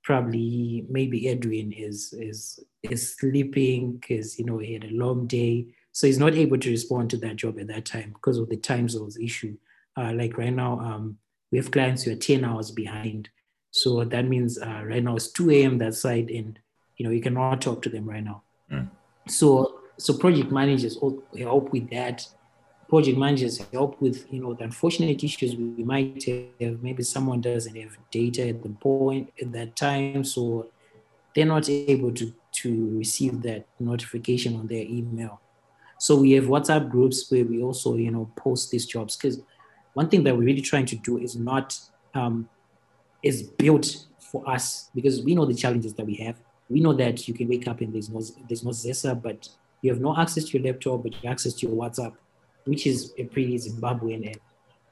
probably 0.03 0.85
maybe 0.89 1.29
Edwin 1.29 1.71
is 1.71 2.13
is 2.13 2.59
is 2.83 3.15
sleeping 3.15 3.97
because 3.97 4.39
you 4.39 4.45
know 4.45 4.57
he 4.57 4.73
had 4.73 4.85
a 4.85 4.93
long 4.93 5.27
day, 5.27 5.67
so 5.91 6.07
he's 6.07 6.19
not 6.19 6.33
able 6.33 6.57
to 6.57 6.69
respond 6.69 7.09
to 7.11 7.17
that 7.17 7.35
job 7.35 7.59
at 7.59 7.67
that 7.67 7.85
time 7.85 8.11
because 8.13 8.37
of 8.37 8.49
the 8.49 8.57
time 8.57 8.89
zones 8.89 9.17
issue. 9.17 9.55
Uh, 9.97 10.13
like 10.13 10.37
right 10.37 10.53
now, 10.53 10.79
um, 10.79 11.17
we 11.51 11.57
have 11.57 11.71
clients 11.71 12.03
who 12.03 12.11
are 12.11 12.15
ten 12.15 12.43
hours 12.43 12.71
behind, 12.71 13.29
so 13.71 14.03
that 14.03 14.25
means 14.25 14.57
uh, 14.57 14.81
right 14.85 15.03
now 15.03 15.15
it's 15.15 15.31
2 15.31 15.51
a.m. 15.51 15.77
that 15.77 15.95
side, 15.95 16.29
and 16.29 16.59
you 16.97 17.05
know 17.05 17.11
you 17.11 17.21
cannot 17.21 17.61
talk 17.61 17.81
to 17.83 17.89
them 17.89 18.09
right 18.09 18.23
now. 18.23 18.43
Mm. 18.71 18.89
So 19.27 19.79
so 19.97 20.17
project 20.17 20.51
managers 20.51 20.97
help 21.37 21.71
with 21.71 21.89
that. 21.91 22.27
Project 22.91 23.17
managers 23.17 23.58
help 23.71 24.01
with 24.01 24.27
you 24.34 24.41
know 24.41 24.54
the 24.54 24.65
unfortunate 24.65 25.23
issues 25.23 25.56
we 25.56 25.82
might 25.82 26.21
have. 26.60 26.84
Maybe 26.84 27.04
someone 27.04 27.39
doesn't 27.39 27.77
have 27.77 27.97
data 28.12 28.49
at 28.49 28.62
the 28.62 28.67
point 28.67 29.32
at 29.41 29.54
that 29.54 29.77
time, 29.77 30.25
so 30.25 30.67
they're 31.34 31.45
not 31.45 31.69
able 31.69 32.12
to 32.15 32.34
to 32.63 32.97
receive 32.97 33.43
that 33.43 33.65
notification 33.80 34.58
on 34.58 34.67
their 34.67 34.84
email. 34.84 35.39
So 35.99 36.17
we 36.17 36.32
have 36.32 36.47
WhatsApp 36.56 36.89
groups 36.89 37.32
where 37.32 37.45
we 37.45 37.63
also 37.63 37.95
you 37.95 38.12
know 38.12 38.30
post 38.36 38.71
these 38.71 38.86
jobs 38.86 39.15
because 39.15 39.39
one 39.93 40.10
thing 40.10 40.25
that 40.25 40.36
we're 40.36 40.43
really 40.43 40.67
trying 40.71 40.88
to 40.88 40.97
do 40.97 41.17
is 41.17 41.38
not 41.38 41.80
um, 42.13 42.49
is 43.23 43.43
built 43.43 44.06
for 44.19 44.45
us 44.49 44.89
because 44.93 45.21
we 45.21 45.34
know 45.34 45.45
the 45.45 45.54
challenges 45.54 45.93
that 45.93 46.06
we 46.06 46.15
have. 46.15 46.36
We 46.69 46.82
know 46.82 46.91
that 46.91 47.25
you 47.25 47.34
can 47.34 47.47
wake 47.47 47.69
up 47.69 47.80
and 47.80 47.93
there's 47.93 48.10
no 48.10 48.21
there's 48.49 48.65
no 48.65 48.71
ZESA, 48.71 49.21
but 49.21 49.47
you 49.82 49.91
have 49.91 50.01
no 50.01 50.13
access 50.17 50.43
to 50.43 50.58
your 50.58 50.73
laptop, 50.73 51.04
but 51.04 51.13
you 51.13 51.19
have 51.23 51.32
access 51.32 51.54
to 51.54 51.67
your 51.67 51.75
WhatsApp, 51.77 52.15
which 52.65 52.86
is 52.88 53.13
a 53.17 53.24
pretty 53.26 53.58
Zimbabwean 53.58 54.28
and, 54.28 54.39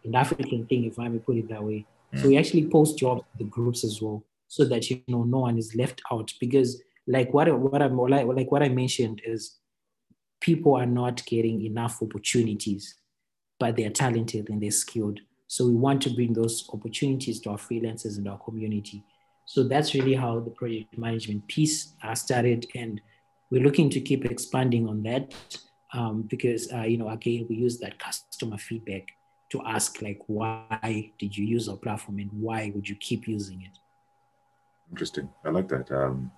and 0.03 0.15
African 0.15 0.65
thing, 0.65 0.86
if 0.86 0.99
I 0.99 1.08
may 1.08 1.19
put 1.19 1.38
it 1.38 1.49
that 1.49 1.63
way. 1.63 1.86
Mm. 2.13 2.21
So 2.21 2.27
we 2.27 2.38
actually 2.38 2.67
post 2.67 2.97
jobs 2.97 3.23
in 3.34 3.45
the 3.45 3.49
groups 3.49 3.84
as 3.84 4.01
well, 4.01 4.23
so 4.47 4.65
that 4.65 4.89
you 4.89 5.01
know 5.08 5.23
no 5.23 5.39
one 5.39 5.58
is 5.58 5.75
left 5.75 6.01
out. 6.12 6.32
Because 6.39 6.82
like 7.08 7.34
what 7.34 7.47
what 7.60 7.82
I'm 7.82 7.97
like, 7.97 8.25
like 8.25 8.51
what 8.51 8.63
I 8.63 8.69
mentioned 8.69 9.21
is 9.25 9.58
people 10.41 10.75
are 10.75 10.86
not 10.86 11.25
getting 11.25 11.63
enough 11.65 12.01
opportunities, 12.01 12.95
but 13.60 13.75
they're 13.75 13.89
talented 13.89 14.49
and 14.49 14.62
they're 14.62 14.71
skilled. 14.71 15.19
So 15.47 15.65
we 15.65 15.73
want 15.75 16.01
to 16.03 16.12
bring 16.12 16.34
those 16.34 16.69
opportunities 16.71 17.39
to 17.41 17.51
our 17.51 17.58
freelancers 17.58 18.17
and 18.17 18.27
our 18.27 18.38
community. 18.38 19.03
So 19.45 19.67
that's 19.67 19.95
really 19.95 20.13
how 20.13 20.39
the 20.39 20.51
project 20.51 20.95
management 20.95 21.47
piece 21.47 21.93
uh, 22.03 22.13
started, 22.13 22.67
and 22.75 23.01
we're 23.49 23.63
looking 23.63 23.89
to 23.89 23.99
keep 23.99 24.25
expanding 24.25 24.88
on 24.88 25.01
that 25.03 25.34
um, 25.93 26.23
because 26.23 26.71
uh, 26.73 26.82
you 26.82 26.97
know 26.97 27.10
again 27.10 27.45
we 27.49 27.56
use 27.56 27.78
that 27.80 27.99
customer 27.99 28.58
feedback 28.58 29.08
to 29.49 29.62
ask 29.65 30.02
like 30.02 30.21
why 30.28 31.12
did 31.17 31.36
you 31.36 31.45
use 31.45 31.67
our 31.67 31.78
platform 31.78 32.19
and 32.19 32.30
why 32.34 32.71
would 32.75 32.88
you 32.88 32.95
keep 32.95 33.28
using 33.28 33.63
it. 33.63 33.78
Interesting. 34.91 35.30
I 35.43 35.49
like 35.49 35.67
that. 35.69 35.91
Um, 35.91 36.32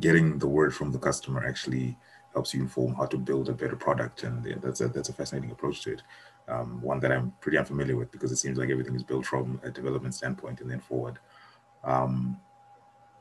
getting 0.00 0.38
the 0.38 0.48
word 0.48 0.74
from 0.74 0.92
the 0.92 0.98
customer 0.98 1.44
actually 1.46 1.96
helps 2.32 2.54
you 2.54 2.60
inform 2.60 2.94
how 2.94 3.06
to 3.06 3.18
build 3.18 3.48
a 3.48 3.52
better 3.52 3.76
product, 3.76 4.22
and 4.22 4.44
yeah, 4.44 4.56
that's 4.62 4.80
a 4.80 4.88
that's 4.88 5.08
a 5.08 5.12
fascinating 5.12 5.50
approach 5.50 5.82
to 5.82 5.92
it 5.94 6.02
um, 6.50 6.80
one 6.82 7.00
that 7.00 7.12
I'm 7.12 7.32
pretty 7.40 7.58
unfamiliar 7.58 7.96
with 7.96 8.10
because 8.10 8.32
it 8.32 8.36
seems 8.36 8.58
like 8.58 8.70
everything 8.70 8.94
is 8.94 9.02
built 9.02 9.24
from 9.24 9.60
a 9.62 9.70
development 9.70 10.14
standpoint 10.14 10.60
and 10.60 10.70
then 10.70 10.80
forward. 10.80 11.18
Um, 11.84 12.38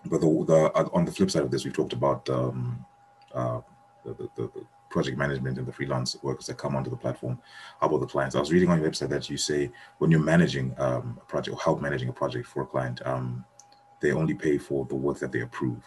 but 0.05 0.21
the, 0.21 0.27
the, 0.27 0.89
on 0.93 1.05
the 1.05 1.11
flip 1.11 1.29
side 1.29 1.43
of 1.43 1.51
this, 1.51 1.63
we've 1.63 1.73
talked 1.73 1.93
about 1.93 2.29
um, 2.29 2.85
uh, 3.33 3.61
the, 4.03 4.13
the, 4.13 4.29
the, 4.35 4.65
project 4.89 5.17
management 5.17 5.57
and 5.57 5.67
the 5.67 5.71
freelance 5.71 6.17
workers 6.23 6.47
that 6.47 6.57
come 6.57 6.75
onto 6.75 6.89
the 6.89 6.97
platform. 6.97 7.39
How 7.79 7.87
about 7.87 8.01
the 8.01 8.07
clients? 8.07 8.35
I 8.35 8.39
was 8.39 8.51
reading 8.51 8.69
on 8.69 8.81
your 8.81 8.89
website 8.89 9.09
that 9.09 9.29
you 9.29 9.37
say 9.37 9.71
when 9.99 10.11
you're 10.11 10.19
managing 10.19 10.73
um, 10.77 11.19
a 11.21 11.25
project 11.25 11.55
or 11.55 11.59
help 11.59 11.81
managing 11.81 12.09
a 12.09 12.13
project 12.13 12.47
for 12.47 12.63
a 12.63 12.65
client, 12.65 13.01
um, 13.05 13.45
they 14.01 14.11
only 14.11 14.33
pay 14.33 14.57
for 14.57 14.85
the 14.85 14.95
work 14.95 15.19
that 15.19 15.31
they 15.31 15.41
approve. 15.41 15.83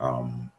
Um, 0.00 0.50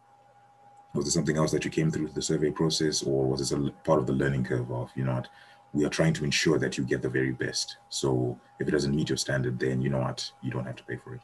was 0.94 1.06
there 1.06 1.12
something 1.12 1.38
else 1.38 1.52
that 1.52 1.66
you 1.66 1.72
came 1.72 1.92
through 1.92 2.08
the 2.10 2.22
survey 2.22 2.52
process, 2.52 3.04
or 3.04 3.28
was 3.28 3.40
this 3.40 3.52
a 3.52 3.70
part 3.84 4.00
of 4.00 4.08
the 4.08 4.14
learning 4.14 4.46
curve 4.46 4.72
of 4.72 4.90
you 4.96 5.04
know 5.04 5.16
what? 5.16 5.28
we 5.76 5.86
are 5.86 5.90
trying 5.90 6.14
to 6.14 6.24
ensure 6.24 6.58
that 6.58 6.78
you 6.78 6.86
get 6.86 7.02
the 7.02 7.10
very 7.10 7.34
best. 7.34 7.78
So 7.90 8.40
if 8.60 8.68
it 8.68 8.72
doesn't 8.72 8.96
meet 8.96 9.10
your 9.10 9.18
standard, 9.18 9.60
then 9.60 9.82
you 9.82 9.90
know 9.90 10.00
what, 10.00 10.32
you 10.42 10.50
don't 10.50 10.66
have 10.66 10.78
to 10.78 10.84
pay 10.86 10.96
for 10.96 11.16
it. 11.16 11.22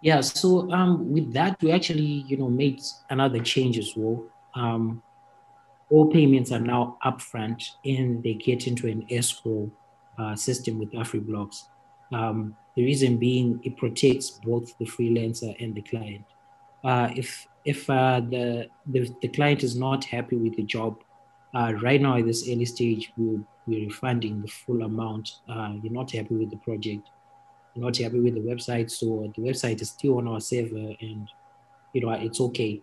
Yeah, 0.00 0.20
so 0.20 0.70
um, 0.70 1.12
with 1.12 1.32
that, 1.34 1.60
we 1.60 1.72
actually, 1.72 2.24
you 2.28 2.36
know, 2.36 2.48
made 2.48 2.80
another 3.10 3.40
change 3.40 3.76
as 3.76 3.92
well. 3.96 4.24
Um, 4.54 5.02
all 5.90 6.06
payments 6.10 6.52
are 6.52 6.60
now 6.60 6.98
upfront 7.04 7.70
and 7.84 8.22
they 8.22 8.34
get 8.34 8.66
into 8.66 8.86
an 8.88 9.06
escrow 9.10 9.70
uh, 10.18 10.36
system 10.36 10.78
with 10.78 10.92
AfriBlocks. 10.92 11.64
Um, 12.12 12.56
the 12.76 12.84
reason 12.84 13.16
being, 13.16 13.60
it 13.64 13.76
protects 13.76 14.30
both 14.30 14.76
the 14.78 14.84
freelancer 14.84 15.54
and 15.62 15.74
the 15.74 15.82
client. 15.82 16.24
Uh, 16.84 17.10
if 17.14 17.46
if 17.64 17.90
uh, 17.90 18.20
the, 18.20 18.68
the 18.86 19.14
the 19.20 19.28
client 19.28 19.62
is 19.62 19.76
not 19.76 20.04
happy 20.04 20.36
with 20.36 20.56
the 20.56 20.62
job 20.62 20.96
uh, 21.54 21.74
right 21.82 22.00
now, 22.00 22.16
at 22.16 22.24
this 22.24 22.48
early 22.48 22.64
stage, 22.64 23.12
we're, 23.16 23.40
we're 23.66 23.86
refunding 23.86 24.40
the 24.40 24.48
full 24.48 24.82
amount. 24.82 25.40
Uh, 25.48 25.74
you're 25.82 25.92
not 25.92 26.10
happy 26.10 26.36
with 26.36 26.50
the 26.50 26.56
project, 26.58 27.10
you're 27.74 27.84
not 27.84 27.96
happy 27.96 28.20
with 28.20 28.34
the 28.34 28.40
website, 28.40 28.90
so 28.90 29.30
the 29.36 29.42
website 29.42 29.82
is 29.82 29.90
still 29.90 30.18
on 30.18 30.28
our 30.28 30.40
server, 30.40 30.94
and 31.00 31.28
you 31.92 32.00
know 32.00 32.10
it's 32.12 32.40
okay. 32.40 32.80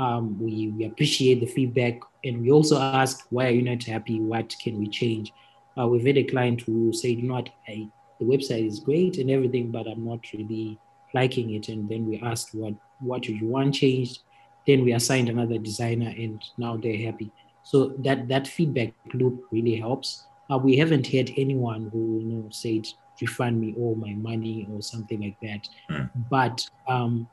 Um, 0.00 0.42
we, 0.42 0.68
we 0.68 0.86
appreciate 0.86 1.40
the 1.40 1.46
feedback, 1.46 2.00
and 2.24 2.40
we 2.40 2.50
also 2.50 2.80
ask 2.80 3.26
why 3.28 3.48
are 3.48 3.50
you 3.58 3.62
not 3.62 3.82
happy? 3.84 4.18
What 4.18 4.56
can 4.62 4.78
we 4.78 4.88
change? 4.88 5.32
Uh, 5.78 5.86
we've 5.86 6.06
had 6.06 6.16
a 6.16 6.24
client 6.24 6.62
who 6.62 6.92
said, 6.92 7.18
you 7.18 7.24
know 7.24 7.34
what, 7.34 7.50
I, 7.68 7.86
the 8.18 8.24
website 8.24 8.66
is 8.66 8.80
great 8.80 9.18
and 9.18 9.30
everything, 9.30 9.70
but 9.70 9.86
I'm 9.86 10.06
not 10.06 10.20
really 10.32 10.78
liking 11.12 11.54
it. 11.54 11.68
And 11.68 11.86
then 11.86 12.08
we 12.08 12.18
asked 12.20 12.54
what 12.54 12.74
what 13.00 13.22
do 13.22 13.34
you 13.34 13.46
want 13.46 13.74
changed. 13.74 14.20
Then 14.66 14.84
we 14.84 14.92
assigned 14.92 15.28
another 15.28 15.58
designer, 15.58 16.08
and 16.08 16.42
now 16.56 16.76
they're 16.76 17.04
happy. 17.06 17.30
So 17.62 17.88
that 17.98 18.28
that 18.28 18.48
feedback 18.48 18.94
loop 19.12 19.44
really 19.50 19.76
helps. 19.76 20.26
Uh, 20.50 20.58
we 20.58 20.76
haven't 20.76 21.06
had 21.06 21.30
anyone 21.36 21.90
who 21.92 22.20
you 22.20 22.36
know 22.36 22.48
said 22.50 22.86
refund 23.20 23.60
me 23.60 23.74
all 23.78 23.94
my 23.94 24.14
money 24.14 24.66
or 24.72 24.80
something 24.80 25.20
like 25.20 25.38
that, 25.42 25.68
mm. 25.90 26.10
but 26.30 26.66
um, 26.88 27.28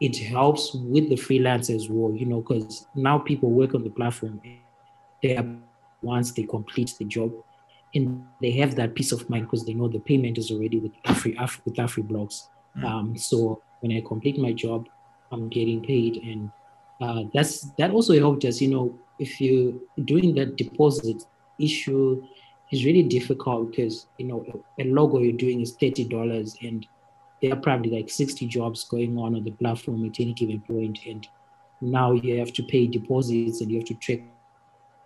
it 0.00 0.16
helps 0.16 0.74
with 0.74 1.08
the 1.08 1.16
freelancers 1.16 1.74
as 1.74 1.88
well. 1.88 2.14
You 2.14 2.26
know, 2.26 2.40
because 2.40 2.86
now 2.94 3.18
people 3.18 3.50
work 3.50 3.74
on 3.74 3.84
the 3.84 3.90
platform. 3.90 4.40
They 5.22 5.36
are 5.36 5.46
once 6.02 6.32
they 6.32 6.42
complete 6.42 6.94
the 6.98 7.04
job, 7.04 7.32
and 7.94 8.24
they 8.40 8.50
have 8.52 8.74
that 8.76 8.94
peace 8.94 9.12
of 9.12 9.28
mind 9.30 9.46
because 9.46 9.64
they 9.64 9.74
know 9.74 9.88
the 9.88 10.00
payment 10.00 10.38
is 10.38 10.50
already 10.50 10.78
with 10.78 10.92
Afri, 11.04 11.36
Afri 11.36 11.64
with 11.64 11.74
AfriBlocks. 11.76 12.48
Mm. 12.76 12.84
Um, 12.84 13.16
so 13.16 13.62
when 13.80 13.96
I 13.96 14.02
complete 14.06 14.38
my 14.38 14.52
job, 14.52 14.88
I'm 15.32 15.48
getting 15.48 15.82
paid, 15.82 16.16
and 16.22 16.50
uh, 17.00 17.28
that's 17.32 17.70
that 17.78 17.90
also 17.90 18.18
helped 18.18 18.44
us. 18.44 18.60
You 18.60 18.68
know, 18.68 18.98
if 19.18 19.40
you 19.40 19.88
doing 20.04 20.34
that 20.34 20.56
deposit 20.56 21.24
issue 21.58 22.22
it's 22.70 22.84
really 22.84 23.02
difficult 23.02 23.70
because 23.70 24.06
you 24.18 24.26
know 24.26 24.44
a 24.78 24.84
logo 24.84 25.20
you're 25.20 25.32
doing 25.32 25.60
is 25.60 25.72
thirty 25.72 26.04
dollars, 26.04 26.56
and 26.62 26.86
there 27.42 27.52
are 27.52 27.60
probably 27.60 27.90
like 27.90 28.10
sixty 28.10 28.46
jobs 28.46 28.84
going 28.84 29.18
on 29.18 29.34
on 29.34 29.44
the 29.44 29.50
platform 29.50 30.04
at 30.06 30.20
any 30.20 30.32
given 30.32 30.60
point, 30.60 30.98
and 31.06 31.26
now 31.80 32.12
you 32.12 32.38
have 32.38 32.52
to 32.54 32.62
pay 32.62 32.86
deposits 32.86 33.60
and 33.60 33.70
you 33.70 33.78
have 33.78 33.88
to 33.88 33.94
track 33.94 34.20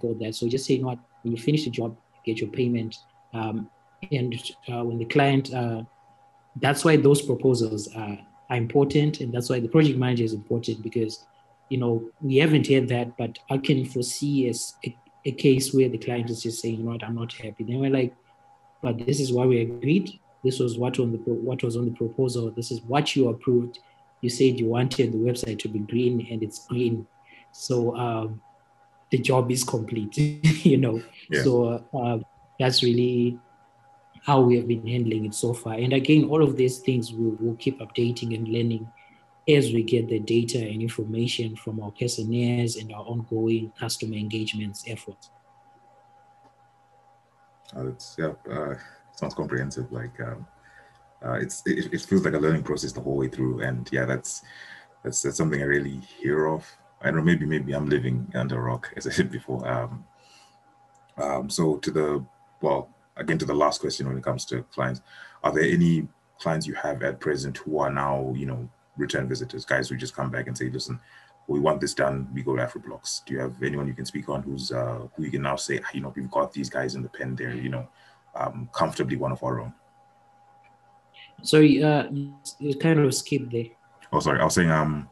all 0.02 0.14
that. 0.20 0.34
So 0.34 0.48
just 0.48 0.66
say, 0.66 0.74
you 0.74 0.82
know 0.82 0.88
what, 0.88 0.98
when 1.22 1.34
you 1.34 1.42
finish 1.42 1.64
the 1.64 1.70
job, 1.70 1.96
get 2.24 2.38
your 2.38 2.50
payment, 2.50 2.96
um, 3.34 3.68
and 4.12 4.34
uh, 4.72 4.84
when 4.84 4.98
the 4.98 5.04
client, 5.04 5.52
uh, 5.52 5.82
that's 6.56 6.84
why 6.84 6.96
those 6.96 7.22
proposals 7.22 7.88
are, 7.94 8.18
are 8.48 8.56
important, 8.56 9.20
and 9.20 9.32
that's 9.32 9.50
why 9.50 9.60
the 9.60 9.68
project 9.68 9.98
manager 9.98 10.24
is 10.24 10.32
important 10.32 10.82
because 10.82 11.26
you 11.68 11.78
know 11.78 12.10
we 12.20 12.36
haven't 12.36 12.66
had 12.66 12.88
that, 12.88 13.16
but 13.16 13.38
I 13.50 13.58
can 13.58 13.84
foresee 13.84 14.48
as 14.48 14.74
a 14.84 14.96
a 15.26 15.32
case 15.32 15.74
where 15.74 15.88
the 15.88 15.98
client 15.98 16.30
is 16.30 16.42
just 16.42 16.62
saying, 16.62 16.78
you 16.78 16.84
know 16.84 16.92
what, 16.92 17.04
I'm 17.04 17.14
not 17.14 17.32
happy. 17.32 17.64
Then 17.64 17.78
we're 17.78 17.90
like, 17.90 18.14
but 18.82 19.04
this 19.04 19.20
is 19.20 19.32
what 19.32 19.48
we 19.48 19.60
agreed. 19.60 20.18
This 20.42 20.58
was 20.58 20.78
what 20.78 20.98
on 20.98 21.12
the 21.12 21.18
what 21.18 21.62
was 21.62 21.76
on 21.76 21.84
the 21.84 21.90
proposal. 21.92 22.50
This 22.50 22.70
is 22.70 22.80
what 22.82 23.14
you 23.14 23.28
approved. 23.28 23.78
You 24.20 24.30
said 24.30 24.58
you 24.58 24.66
wanted 24.66 25.12
the 25.12 25.18
website 25.18 25.58
to 25.60 25.68
be 25.68 25.80
green, 25.80 26.26
and 26.30 26.42
it's 26.42 26.66
green. 26.66 27.06
So 27.52 27.96
um, 27.96 28.40
the 29.10 29.18
job 29.18 29.50
is 29.50 29.64
complete. 29.64 30.16
you 30.64 30.78
know. 30.78 31.02
Yeah. 31.30 31.42
So 31.42 31.84
uh, 31.92 32.18
that's 32.58 32.82
really 32.82 33.38
how 34.24 34.40
we 34.40 34.56
have 34.56 34.68
been 34.68 34.86
handling 34.86 35.24
it 35.26 35.34
so 35.34 35.54
far. 35.54 35.74
And 35.74 35.92
again, 35.92 36.24
all 36.24 36.42
of 36.42 36.56
these 36.56 36.78
things 36.78 37.12
we'll, 37.12 37.36
we'll 37.40 37.56
keep 37.56 37.80
updating 37.80 38.34
and 38.34 38.46
learning 38.48 38.90
as 39.48 39.72
we 39.72 39.82
get 39.82 40.08
the 40.08 40.18
data 40.18 40.58
and 40.58 40.82
information 40.82 41.56
from 41.56 41.80
our 41.80 41.90
questionnaires 41.90 42.76
and 42.76 42.92
our 42.92 43.02
ongoing 43.02 43.72
customer 43.78 44.16
engagements 44.16 44.84
efforts. 44.86 45.30
Oh, 47.74 47.88
it's 47.88 48.16
yeah, 48.18 48.32
uh, 48.50 48.74
sounds 49.20 49.34
comprehensive. 49.34 49.92
Like 49.92 50.18
um, 50.20 50.46
uh, 51.24 51.34
it's 51.34 51.62
it, 51.66 51.92
it, 51.92 52.00
feels 52.00 52.24
like 52.24 52.34
a 52.34 52.38
learning 52.38 52.62
process 52.62 52.92
the 52.92 53.00
whole 53.00 53.16
way 53.16 53.28
through, 53.28 53.60
and 53.60 53.88
yeah, 53.92 54.04
that's 54.04 54.42
that's, 55.04 55.22
that's 55.22 55.36
something 55.36 55.60
I 55.60 55.66
really 55.66 55.98
hear 55.98 56.46
of. 56.46 56.66
I 57.02 57.06
don't 57.06 57.16
know, 57.16 57.22
maybe 57.22 57.46
maybe 57.46 57.72
I'm 57.72 57.88
living 57.88 58.30
under 58.34 58.58
a 58.58 58.62
rock, 58.62 58.92
as 58.96 59.06
I 59.06 59.10
said 59.10 59.30
before. 59.30 59.66
Um, 59.68 60.04
um, 61.16 61.50
so 61.50 61.76
to 61.76 61.90
the 61.90 62.24
well, 62.60 62.88
again 63.16 63.38
to 63.38 63.44
the 63.44 63.54
last 63.54 63.80
question 63.80 64.08
when 64.08 64.16
it 64.16 64.24
comes 64.24 64.44
to 64.46 64.62
clients, 64.74 65.02
are 65.44 65.52
there 65.52 65.64
any 65.64 66.08
clients 66.38 66.66
you 66.66 66.74
have 66.74 67.02
at 67.02 67.20
present 67.20 67.58
who 67.58 67.78
are 67.78 67.92
now 67.92 68.32
you 68.34 68.46
know 68.46 68.68
return 68.96 69.28
visitors, 69.28 69.64
guys 69.64 69.88
who 69.88 69.96
just 69.96 70.16
come 70.16 70.30
back 70.30 70.46
and 70.46 70.56
say, 70.56 70.68
listen, 70.68 71.00
we 71.46 71.58
want 71.58 71.80
this 71.80 71.94
done, 71.94 72.28
we 72.32 72.42
go 72.42 72.54
to 72.54 72.62
AfriBlocks. 72.62 73.24
Do 73.24 73.34
you 73.34 73.40
have 73.40 73.62
anyone 73.62 73.86
you 73.86 73.94
can 73.94 74.06
speak 74.06 74.28
on 74.28 74.42
who's 74.42 74.72
uh, 74.72 75.06
who 75.14 75.24
you 75.24 75.30
can 75.30 75.42
now 75.42 75.56
say, 75.56 75.80
you 75.92 76.00
know, 76.00 76.12
we've 76.14 76.30
got 76.30 76.52
these 76.52 76.70
guys 76.70 76.94
in 76.94 77.02
the 77.02 77.08
pen 77.08 77.34
there, 77.34 77.54
you 77.54 77.70
know, 77.70 77.88
um, 78.34 78.68
comfortably 78.72 79.16
one 79.16 79.32
of 79.32 79.42
our 79.42 79.60
own? 79.60 79.74
Sorry, 81.42 81.82
uh, 81.82 82.08
you 82.58 82.74
kind 82.74 83.00
of 83.00 83.14
skipped 83.14 83.50
there. 83.50 83.66
Oh, 84.12 84.20
sorry. 84.20 84.40
I 84.40 84.44
was 84.44 84.54
saying, 84.54 84.70
um, 84.70 85.08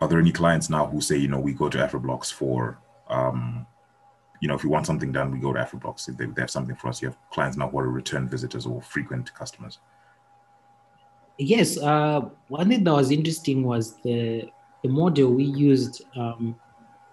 are 0.00 0.08
there 0.08 0.18
any 0.18 0.32
clients 0.32 0.68
now 0.68 0.86
who 0.86 1.00
say, 1.00 1.16
you 1.16 1.28
know, 1.28 1.38
we 1.38 1.52
go 1.52 1.68
to 1.68 1.78
AfriBlocks 1.78 2.32
for, 2.32 2.78
um, 3.08 3.66
you 4.40 4.48
know, 4.48 4.54
if 4.54 4.64
you 4.64 4.70
want 4.70 4.86
something 4.86 5.12
done, 5.12 5.30
we 5.30 5.38
go 5.38 5.52
to 5.52 5.60
AfriBlocks. 5.60 6.08
If 6.08 6.16
they, 6.16 6.26
they 6.26 6.42
have 6.42 6.50
something 6.50 6.74
for 6.74 6.88
us, 6.88 7.00
you 7.00 7.08
have 7.08 7.18
clients 7.30 7.56
now 7.56 7.68
who 7.68 7.78
are 7.78 7.88
return 7.88 8.28
visitors 8.28 8.66
or 8.66 8.82
frequent 8.82 9.32
customers. 9.34 9.78
Yes, 11.38 11.78
uh, 11.78 12.22
one 12.48 12.68
thing 12.68 12.84
that 12.84 12.92
was 12.92 13.10
interesting 13.10 13.62
was 13.64 13.94
the 14.02 14.50
the 14.82 14.88
model 14.88 15.30
we 15.30 15.44
used. 15.44 16.02
Um, 16.16 16.56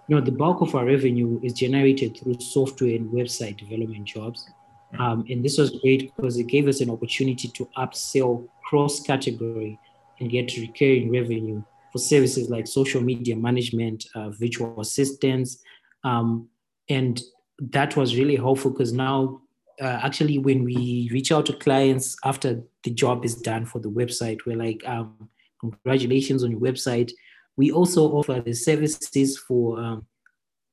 you 0.08 0.16
know, 0.16 0.22
the 0.22 0.32
bulk 0.32 0.62
of 0.62 0.74
our 0.74 0.86
revenue 0.86 1.40
is 1.44 1.54
generated 1.54 2.18
through 2.18 2.40
software 2.40 2.96
and 2.96 3.12
website 3.12 3.58
development 3.58 4.06
jobs. 4.06 4.50
Um, 4.98 5.26
and 5.30 5.44
this 5.44 5.58
was 5.58 5.70
great 5.70 6.12
because 6.16 6.38
it 6.38 6.48
gave 6.48 6.68
us 6.68 6.82
an 6.82 6.90
opportunity 6.90 7.48
to 7.50 7.70
upsell 7.78 8.48
cross 8.64 9.02
category 9.02 9.78
and 10.20 10.32
get 10.32 10.56
recurring 10.58 11.12
revenue 11.12 11.64
for 11.92 12.00
services 12.00 12.50
like 12.50 12.68
social 12.68 13.02
media 13.02 13.36
management, 13.36 14.06
uh, 14.16 14.30
virtual 14.30 14.80
assistants, 14.80 15.60
um, 16.04 16.48
and 16.90 17.22
that 17.60 17.96
was 17.96 18.16
really 18.16 18.36
helpful 18.36 18.72
because 18.72 18.94
now 18.94 19.42
uh, 19.82 20.00
actually 20.04 20.38
when 20.38 20.64
we 20.64 21.10
reach 21.12 21.32
out 21.32 21.46
to 21.46 21.54
clients 21.54 22.18
after 22.24 22.62
the 22.84 22.92
job 22.92 23.26
is 23.26 23.36
done 23.36 23.66
for 23.66 23.80
the 23.80 23.90
website 23.90 24.40
we're 24.46 24.56
like 24.56 24.82
um, 24.88 25.30
congratulations 25.60 26.44
on 26.44 26.52
your 26.52 26.60
website. 26.60 27.12
We 27.58 27.72
also 27.72 28.12
offer 28.12 28.42
the 28.42 28.54
services 28.54 29.38
for 29.38 29.80
um, 29.80 30.06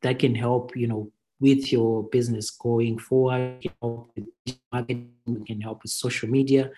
that 0.02 0.18
can 0.18 0.34
help 0.34 0.76
you 0.76 0.86
know 0.86 1.10
with 1.40 1.72
your 1.72 2.04
business 2.04 2.50
going 2.50 2.98
forward 2.98 3.58
we 3.58 3.68
can 3.68 3.76
help 3.82 4.10
with 4.16 4.58
marketing 4.72 5.10
we 5.26 5.44
can 5.44 5.60
help 5.60 5.82
with 5.82 5.92
social 5.92 6.28
media 6.28 6.70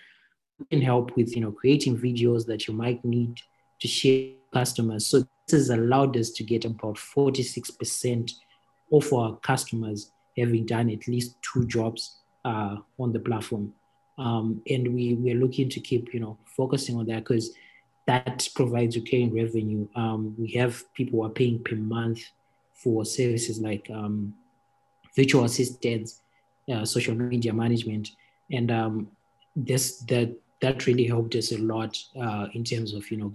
we 0.59 0.65
can 0.65 0.81
help 0.81 1.15
with 1.15 1.35
you 1.35 1.41
know 1.41 1.51
creating 1.51 1.97
videos 1.97 2.45
that 2.45 2.67
you 2.67 2.73
might 2.73 3.03
need 3.05 3.35
to 3.79 3.87
share 3.87 4.27
with 4.29 4.51
customers 4.53 5.07
so 5.07 5.25
this 5.49 5.67
has 5.67 5.69
allowed 5.69 6.15
us 6.15 6.29
to 6.31 6.43
get 6.43 6.65
about 6.65 6.95
46% 6.95 8.31
of 8.91 9.13
our 9.13 9.35
customers 9.37 10.11
having 10.37 10.65
done 10.65 10.89
at 10.89 11.07
least 11.07 11.35
two 11.41 11.65
jobs 11.65 12.17
uh, 12.45 12.77
on 12.99 13.11
the 13.11 13.19
platform. 13.19 13.73
Um, 14.17 14.61
and 14.69 14.93
we, 14.93 15.15
we're 15.15 15.35
looking 15.35 15.69
to 15.69 15.79
keep, 15.79 16.13
you 16.13 16.19
know, 16.19 16.37
focusing 16.45 16.97
on 16.97 17.05
that 17.07 17.23
because 17.23 17.51
that 18.05 18.47
provides 18.55 18.95
recurring 18.95 19.33
revenue. 19.33 19.87
Um, 19.95 20.35
we 20.37 20.51
have 20.53 20.83
people 20.93 21.19
who 21.19 21.25
are 21.25 21.31
paying 21.31 21.63
per 21.63 21.75
month 21.75 22.21
for 22.73 23.05
services 23.05 23.59
like 23.59 23.89
um, 23.93 24.33
virtual 25.15 25.45
assistants, 25.45 26.21
uh, 26.73 26.85
social 26.85 27.15
media 27.15 27.53
management, 27.53 28.11
and 28.51 28.71
um, 28.71 29.07
this 29.55 29.99
that 30.01 30.35
that 30.61 30.85
really 30.87 31.05
helped 31.05 31.35
us 31.35 31.51
a 31.51 31.57
lot 31.57 31.97
uh, 32.19 32.47
in 32.53 32.63
terms 32.63 32.93
of 32.93 33.09
you 33.11 33.17
know 33.17 33.33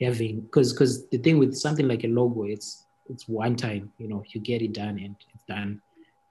having 0.00 0.40
because 0.40 0.72
because 0.72 1.06
the 1.08 1.18
thing 1.18 1.38
with 1.38 1.54
something 1.54 1.86
like 1.86 2.04
a 2.04 2.08
logo, 2.08 2.44
it's 2.44 2.84
it's 3.08 3.28
one 3.28 3.56
time, 3.56 3.92
you 3.98 4.08
know, 4.08 4.24
you 4.28 4.40
get 4.40 4.62
it 4.62 4.72
done 4.72 4.98
and 4.98 5.16
it's 5.34 5.44
done. 5.44 5.80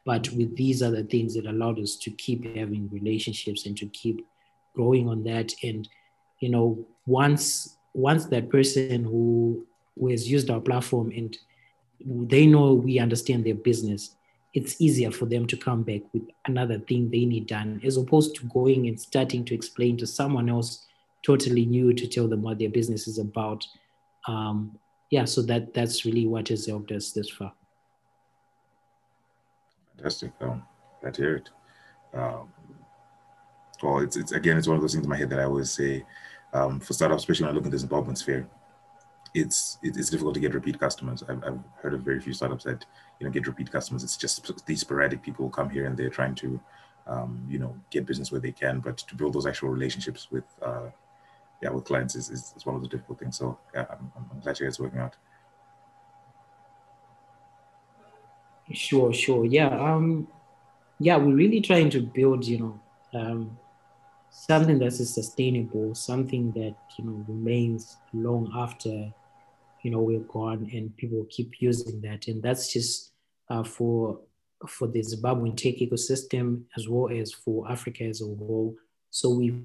But 0.05 0.29
with 0.31 0.55
these 0.55 0.81
other 0.81 1.03
things, 1.03 1.35
it 1.35 1.45
allowed 1.45 1.79
us 1.79 1.95
to 1.97 2.11
keep 2.11 2.43
having 2.55 2.89
relationships 2.91 3.65
and 3.65 3.77
to 3.77 3.85
keep 3.87 4.25
growing 4.73 5.07
on 5.07 5.23
that. 5.25 5.53
And 5.63 5.87
you 6.39 6.49
know, 6.49 6.85
once 7.05 7.77
once 7.93 8.25
that 8.25 8.49
person 8.49 9.03
who 9.03 9.65
who 9.99 10.09
has 10.09 10.29
used 10.29 10.49
our 10.49 10.61
platform 10.61 11.11
and 11.15 11.37
they 12.03 12.47
know 12.47 12.73
we 12.73 12.97
understand 12.99 13.45
their 13.45 13.55
business, 13.55 14.15
it's 14.53 14.81
easier 14.81 15.11
for 15.11 15.25
them 15.25 15.47
to 15.47 15.55
come 15.55 15.83
back 15.83 16.01
with 16.13 16.23
another 16.45 16.79
thing 16.79 17.09
they 17.09 17.25
need 17.25 17.47
done, 17.47 17.81
as 17.83 17.97
opposed 17.97 18.35
to 18.35 18.45
going 18.47 18.87
and 18.87 18.99
starting 18.99 19.45
to 19.45 19.55
explain 19.55 19.97
to 19.97 20.05
someone 20.05 20.49
else 20.49 20.85
totally 21.23 21.65
new 21.65 21.93
to 21.93 22.07
tell 22.07 22.27
them 22.27 22.41
what 22.41 22.59
their 22.59 22.69
business 22.69 23.07
is 23.07 23.17
about. 23.17 23.65
Um, 24.27 24.77
yeah, 25.09 25.25
so 25.25 25.41
that 25.43 25.73
that's 25.73 26.05
really 26.05 26.27
what 26.27 26.47
has 26.49 26.65
helped 26.65 26.91
us 26.91 27.11
this 27.11 27.29
far. 27.29 27.53
Fantastic. 29.95 30.31
Um, 30.41 30.63
to 31.11 31.21
hear 31.21 31.35
it. 31.37 31.49
Um, 32.13 32.51
well, 33.81 33.99
it's, 33.99 34.17
it's 34.17 34.31
again, 34.31 34.57
it's 34.57 34.67
one 34.67 34.75
of 34.75 34.81
those 34.81 34.93
things 34.93 35.05
in 35.05 35.09
my 35.09 35.17
head 35.17 35.29
that 35.29 35.39
I 35.39 35.45
always 35.45 35.71
say 35.71 36.03
um, 36.53 36.79
for 36.79 36.93
startups, 36.93 37.23
especially 37.23 37.45
when 37.45 37.53
I 37.53 37.55
look 37.55 37.65
at 37.65 37.71
this 37.71 37.83
involvement 37.83 38.17
sphere, 38.17 38.47
it's 39.33 39.77
it's 39.81 40.09
difficult 40.09 40.33
to 40.33 40.39
get 40.39 40.53
repeat 40.53 40.79
customers. 40.79 41.23
I've, 41.27 41.43
I've 41.43 41.59
heard 41.81 41.93
of 41.93 42.01
very 42.01 42.19
few 42.19 42.33
startups 42.33 42.65
that 42.65 42.85
you 43.19 43.25
know 43.25 43.31
get 43.31 43.47
repeat 43.47 43.71
customers. 43.71 44.03
It's 44.03 44.17
just 44.17 44.65
these 44.65 44.81
sporadic 44.81 45.21
people 45.21 45.49
come 45.49 45.69
here 45.69 45.85
and 45.85 45.95
they're 45.95 46.09
trying 46.09 46.35
to 46.35 46.59
um, 47.07 47.45
you 47.49 47.59
know 47.59 47.75
get 47.89 48.05
business 48.05 48.31
where 48.31 48.41
they 48.41 48.51
can, 48.51 48.79
but 48.79 48.97
to 48.97 49.15
build 49.15 49.33
those 49.33 49.45
actual 49.45 49.69
relationships 49.69 50.29
with 50.31 50.45
uh, 50.61 50.89
yeah 51.61 51.69
with 51.69 51.85
clients 51.85 52.15
is, 52.15 52.29
is, 52.29 52.53
is 52.55 52.65
one 52.65 52.75
of 52.75 52.81
the 52.81 52.87
difficult 52.87 53.19
things. 53.19 53.37
So 53.37 53.57
yeah, 53.73 53.85
I'm, 53.89 54.11
I'm 54.15 54.39
glad 54.41 54.59
you 54.59 54.65
guys 54.65 54.79
working 54.79 54.99
out. 54.99 55.15
Sure, 58.73 59.13
sure. 59.13 59.45
Yeah. 59.45 59.67
Um, 59.67 60.27
yeah, 60.99 61.17
we're 61.17 61.35
really 61.35 61.61
trying 61.61 61.89
to 61.91 62.01
build, 62.01 62.45
you 62.45 62.59
know, 62.59 63.19
um, 63.19 63.57
something 64.29 64.79
that 64.79 64.87
is 64.87 65.13
sustainable, 65.13 65.95
something 65.95 66.51
that, 66.51 66.75
you 66.97 67.05
know, 67.05 67.25
remains 67.27 67.97
long 68.13 68.51
after, 68.55 69.11
you 69.83 69.91
know, 69.91 69.99
we're 69.99 70.19
gone 70.19 70.69
and 70.73 70.95
people 70.97 71.25
keep 71.29 71.61
using 71.61 72.01
that. 72.01 72.27
And 72.27 72.41
that's 72.41 72.71
just 72.71 73.11
uh, 73.49 73.63
for 73.63 74.19
for 74.67 74.87
the 74.87 74.99
Zimbabwean 74.99 75.57
tech 75.57 75.75
ecosystem 75.75 76.63
as 76.77 76.87
well 76.87 77.09
as 77.11 77.33
for 77.33 77.69
Africa 77.69 78.03
as 78.03 78.21
a 78.21 78.25
whole. 78.25 78.75
So 79.09 79.29
we 79.29 79.55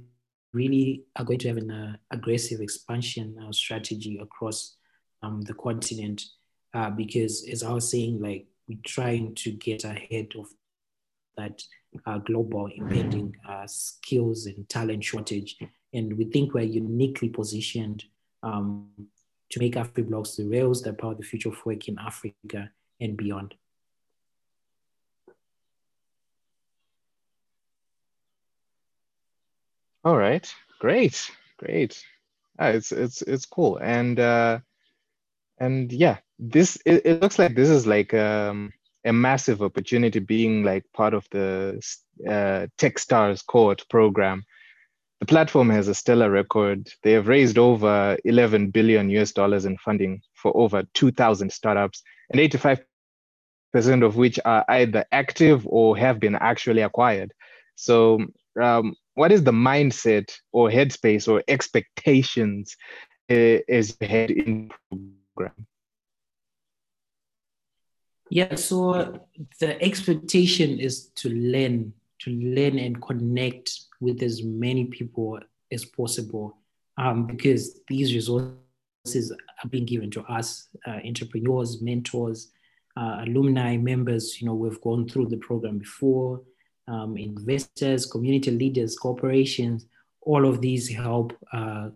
really 0.53 1.05
are 1.17 1.25
going 1.25 1.39
to 1.41 1.49
have 1.49 1.59
an 1.59 1.71
uh, 1.71 1.97
aggressive 2.11 2.61
expansion 2.61 3.39
uh, 3.47 3.53
strategy 3.53 4.19
across 4.23 4.77
um, 5.23 5.43
the 5.43 5.55
continent 5.55 6.23
uh, 6.73 6.91
because 6.91 7.47
as 7.51 7.63
I 7.63 7.73
was 7.73 7.91
saying, 7.91 8.21
like 8.21 8.47
we're 8.69 8.79
trying 8.85 9.35
to 9.37 9.51
get 9.53 9.85
ahead 9.85 10.29
of 10.39 10.47
that 11.37 11.63
uh, 12.07 12.19
global 12.19 12.69
impending 12.75 13.35
uh, 13.49 13.67
skills 13.67 14.47
and 14.47 14.69
talent 14.69 15.05
shortage. 15.05 15.57
And 15.93 16.17
we 16.17 16.25
think 16.25 16.55
we're 16.55 16.65
uniquely 16.65 17.29
positioned 17.29 18.05
um, 18.43 18.89
to 19.51 19.61
make 19.61 19.75
AfriBlocks 19.75 20.37
the 20.37 20.45
rails 20.45 20.83
that 20.83 20.99
power 20.99 21.15
the 21.15 21.23
future 21.23 21.51
of 21.51 21.67
work 21.67 21.89
in 21.89 21.99
Africa 21.99 22.71
and 23.01 23.17
beyond. 23.17 23.55
All 30.05 30.17
right, 30.17 30.49
great, 30.79 31.31
great. 31.59 32.01
Ah, 32.59 32.69
it's 32.69 32.93
it's 32.93 33.23
it's 33.23 33.45
cool, 33.45 33.79
and 33.79 34.21
uh, 34.21 34.61
and 35.59 35.93
yeah, 35.93 36.19
this 36.39 36.79
it, 36.87 37.05
it 37.05 37.21
looks 37.21 37.41
like 37.41 37.57
this 37.57 37.69
is 37.69 37.87
like 37.87 38.15
um, 38.15 38.73
a 39.05 39.13
massive 39.13 39.63
opportunity 39.63 40.21
being 40.21 40.63
like 40.63 40.85
part 40.93 41.13
of 41.13 41.27
the 41.31 41.81
uh, 42.27 42.67
Techstars 42.79 43.45
cohort 43.45 43.85
program 43.91 44.45
the 45.21 45.27
platform 45.27 45.71
has 45.71 45.89
a 45.89 45.95
stellar 45.95 46.31
record. 46.31 46.91
They 47.03 47.13
have 47.13 47.27
raised 47.27 47.57
over 47.57 48.19
11 48.25 48.71
billion 48.71 49.09
US 49.11 49.33
dollars 49.33 49.65
in 49.65 49.79
funding 49.79 50.21
for 50.35 50.55
over 50.55 50.83
2,000 50.93 51.51
startups, 51.51 52.03
and 52.31 52.41
85% 52.41 52.85
of 54.05 54.17
which 54.17 54.39
are 54.45 54.65
either 54.69 55.07
active 55.13 55.67
or 55.67 55.97
have 55.97 56.21
been 56.21 56.35
actually 56.35 56.83
acquired. 56.83 57.33
So, 57.77 58.21
um, 58.61 58.95
what 59.15 59.33
is 59.33 59.43
the 59.43 59.53
mindset 59.53 60.35
or 60.53 60.69
headspace 60.69 61.29
or 61.29 61.43
expectations 61.49 62.77
uh, 63.31 63.59
as 63.69 63.97
you 63.99 64.07
head 64.07 64.31
in 64.31 64.71
program? 65.35 65.67
Yeah, 68.29 68.57
so 68.57 69.21
the 69.61 69.83
expectation 69.83 70.79
is 70.79 71.07
to 71.17 71.31
learn, 71.31 71.95
to 72.21 72.31
learn 72.31 72.79
and 72.79 73.01
connect 73.01 73.86
with 74.01 74.23
as 74.23 74.43
many 74.43 74.87
people 74.87 75.39
as 75.73 75.85
possible, 75.85 76.59
um, 76.99 77.27
because 77.27 77.81
these 77.89 78.15
resources 78.15 79.33
are 79.33 79.69
being 79.69 79.87
given 79.87 80.11
to 80.11 80.23
us, 80.23 80.69
uh, 80.87 80.99
entrepreneurs, 81.05 81.83
mentors, 81.83 82.53
uh, 82.97 83.25
alumni, 83.27 83.77
members. 83.77 84.41
You 84.41 84.47
know, 84.47 84.55
we've 84.55 84.81
gone 84.81 85.09
through 85.09 85.27
the 85.29 85.37
program 85.37 85.79
before. 85.79 86.43
Um, 86.89 87.17
investors, 87.17 88.07
community 88.07 88.53
leaders, 88.53 88.97
corporations, 88.97 89.87
all 90.21 90.47
of 90.47 90.61
these 90.61 90.89
help 90.89 91.37
uh, 91.53 91.89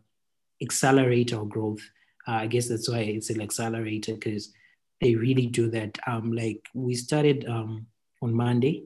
accelerate 0.63 1.33
our 1.33 1.45
growth. 1.45 1.81
Uh, 2.27 2.33
I 2.33 2.47
guess 2.47 2.69
that's 2.69 2.89
why 2.89 2.99
it's 2.99 3.31
an 3.31 3.41
accelerator 3.41 4.15
because 4.15 4.53
they 5.01 5.15
really 5.15 5.47
do 5.47 5.71
that. 5.71 5.99
Um, 6.07 6.33
like 6.33 6.69
we 6.75 6.95
started 6.95 7.47
um, 7.49 7.87
on 8.23 8.35
Monday. 8.35 8.85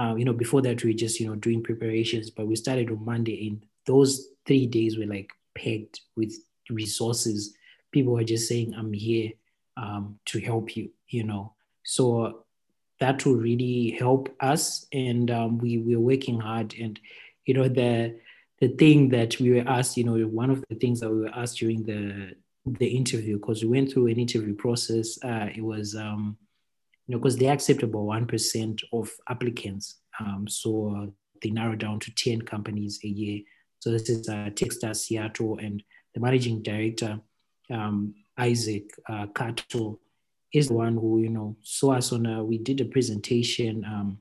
Uh, 0.00 0.14
you 0.14 0.24
know, 0.24 0.32
before 0.32 0.62
that 0.62 0.82
we 0.82 0.94
just 0.94 1.20
you 1.20 1.28
know 1.28 1.34
doing 1.34 1.62
preparations, 1.62 2.30
but 2.30 2.46
we 2.46 2.56
started 2.56 2.90
on 2.90 3.04
Monday. 3.04 3.48
And 3.48 3.62
those 3.84 4.28
three 4.46 4.66
days 4.66 4.96
were 4.96 5.04
like 5.04 5.30
pegged 5.54 6.00
with 6.16 6.32
resources. 6.70 7.54
People 7.92 8.14
were 8.14 8.24
just 8.24 8.48
saying, 8.48 8.72
"I'm 8.74 8.94
here 8.94 9.32
um, 9.76 10.18
to 10.26 10.40
help 10.40 10.74
you." 10.74 10.90
You 11.08 11.24
know, 11.24 11.52
so 11.82 12.44
that 13.00 13.26
will 13.26 13.36
really 13.36 13.90
help 13.90 14.34
us. 14.40 14.86
And 14.92 15.30
um, 15.30 15.58
we 15.58 15.76
we're 15.78 16.00
working 16.00 16.40
hard. 16.40 16.74
And 16.80 16.98
you 17.44 17.52
know, 17.52 17.68
the 17.68 18.18
the 18.60 18.68
thing 18.68 19.10
that 19.10 19.38
we 19.38 19.50
were 19.50 19.68
asked, 19.68 19.98
you 19.98 20.04
know, 20.04 20.18
one 20.28 20.50
of 20.50 20.64
the 20.70 20.76
things 20.76 21.00
that 21.00 21.10
we 21.10 21.20
were 21.20 21.34
asked 21.34 21.58
during 21.58 21.82
the 21.82 22.34
the 22.64 22.88
interview 22.88 23.38
because 23.38 23.62
we 23.62 23.68
went 23.68 23.92
through 23.92 24.06
an 24.06 24.18
interview 24.18 24.54
process. 24.54 25.22
Uh, 25.22 25.48
it 25.54 25.62
was, 25.62 25.94
um, 25.94 26.38
you 27.10 27.16
know, 27.16 27.18
because 27.18 27.38
they 27.38 27.48
accept 27.48 27.82
about 27.82 28.02
1% 28.02 28.82
of 28.92 29.10
applicants. 29.28 29.96
Um, 30.20 30.46
so 30.46 31.12
they 31.42 31.50
narrow 31.50 31.74
down 31.74 31.98
to 31.98 32.14
10 32.14 32.42
companies 32.42 33.00
a 33.02 33.08
year. 33.08 33.40
So 33.80 33.90
this 33.90 34.08
is 34.08 34.28
uh, 34.28 34.50
Techstars 34.54 34.98
Seattle 34.98 35.58
and 35.58 35.82
the 36.14 36.20
managing 36.20 36.62
director, 36.62 37.20
um, 37.68 38.14
Isaac 38.38 38.92
uh, 39.08 39.26
Kato, 39.34 39.98
is 40.54 40.68
the 40.68 40.74
one 40.74 40.94
who, 40.94 41.20
you 41.20 41.30
know, 41.30 41.56
saw 41.62 41.94
us 41.94 42.12
on 42.12 42.26
a, 42.26 42.44
we 42.44 42.58
did 42.58 42.80
a 42.80 42.84
presentation 42.84 43.84
um, 43.84 44.18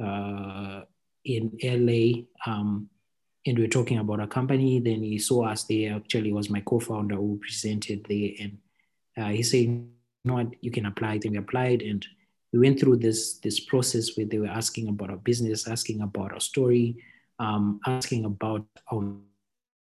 uh, 0.00 0.82
in 1.24 1.50
LA 1.60 2.22
um, 2.46 2.88
and 3.44 3.58
we 3.58 3.64
are 3.64 3.68
talking 3.68 3.98
about 3.98 4.20
a 4.20 4.28
company. 4.28 4.78
Then 4.78 5.02
he 5.02 5.18
saw 5.18 5.46
us 5.46 5.64
there. 5.64 5.96
Actually, 5.96 6.32
was 6.32 6.48
my 6.48 6.60
co-founder 6.60 7.16
who 7.16 7.40
presented 7.42 8.06
there, 8.08 8.30
and 8.38 8.58
uh, 9.18 9.30
he 9.30 9.42
said, 9.42 9.88
"You 10.24 10.30
know 10.30 10.34
what? 10.34 10.54
You 10.60 10.70
can 10.70 10.86
apply." 10.86 11.18
Then 11.18 11.32
we 11.32 11.38
applied, 11.38 11.82
and 11.82 12.06
we 12.52 12.58
went 12.58 12.80
through 12.80 12.96
this 12.96 13.38
this 13.38 13.60
process 13.60 14.16
where 14.16 14.26
they 14.26 14.38
were 14.38 14.46
asking 14.46 14.88
about 14.88 15.10
our 15.10 15.16
business, 15.16 15.68
asking 15.68 16.00
about 16.00 16.32
our 16.32 16.40
story, 16.40 17.02
um, 17.38 17.80
asking 17.86 18.24
about 18.24 18.66
how 18.86 19.16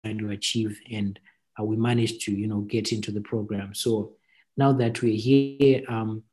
trying 0.04 0.17
to 0.17 0.30
achieve, 0.32 0.80
and 0.91 1.20
uh, 1.60 1.63
we 1.63 1.76
managed 1.76 2.22
to 2.22 2.32
you 2.32 2.48
know 2.48 2.62
get 2.62 2.91
into 2.91 3.12
the 3.12 3.22
program. 3.22 3.74
So 3.74 4.13
now 4.58 4.72
that 4.74 5.02
we're 5.02 5.15
here, 5.15 5.84
um, 5.88 6.24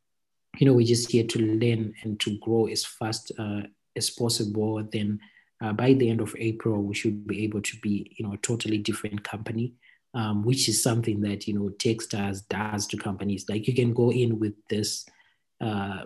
you 0.58 0.66
know, 0.66 0.74
we're 0.74 0.86
just 0.86 1.10
here 1.10 1.24
to 1.24 1.38
learn 1.38 1.94
and 2.02 2.18
to 2.20 2.38
grow 2.38 2.66
as 2.66 2.84
fast 2.84 3.32
uh, 3.38 3.62
as 3.96 4.10
possible. 4.10 4.82
Then 4.82 5.20
uh, 5.60 5.72
by 5.72 5.92
the 5.92 6.08
end 6.08 6.20
of 6.20 6.34
April, 6.38 6.82
we 6.82 6.94
should 6.94 7.26
be 7.26 7.44
able 7.44 7.62
to 7.62 7.76
be, 7.78 8.14
you 8.16 8.26
know, 8.26 8.34
a 8.34 8.38
totally 8.38 8.78
different 8.78 9.22
company, 9.22 9.74
um, 10.14 10.42
which 10.42 10.68
is 10.68 10.82
something 10.82 11.20
that, 11.20 11.46
you 11.46 11.54
know, 11.54 11.70
Techstars 11.78 12.46
does 12.48 12.86
to 12.88 12.96
companies. 12.96 13.46
Like 13.48 13.66
you 13.66 13.74
can 13.74 13.92
go 13.92 14.10
in 14.10 14.38
with 14.38 14.54
this, 14.68 15.06
uh, 15.60 16.04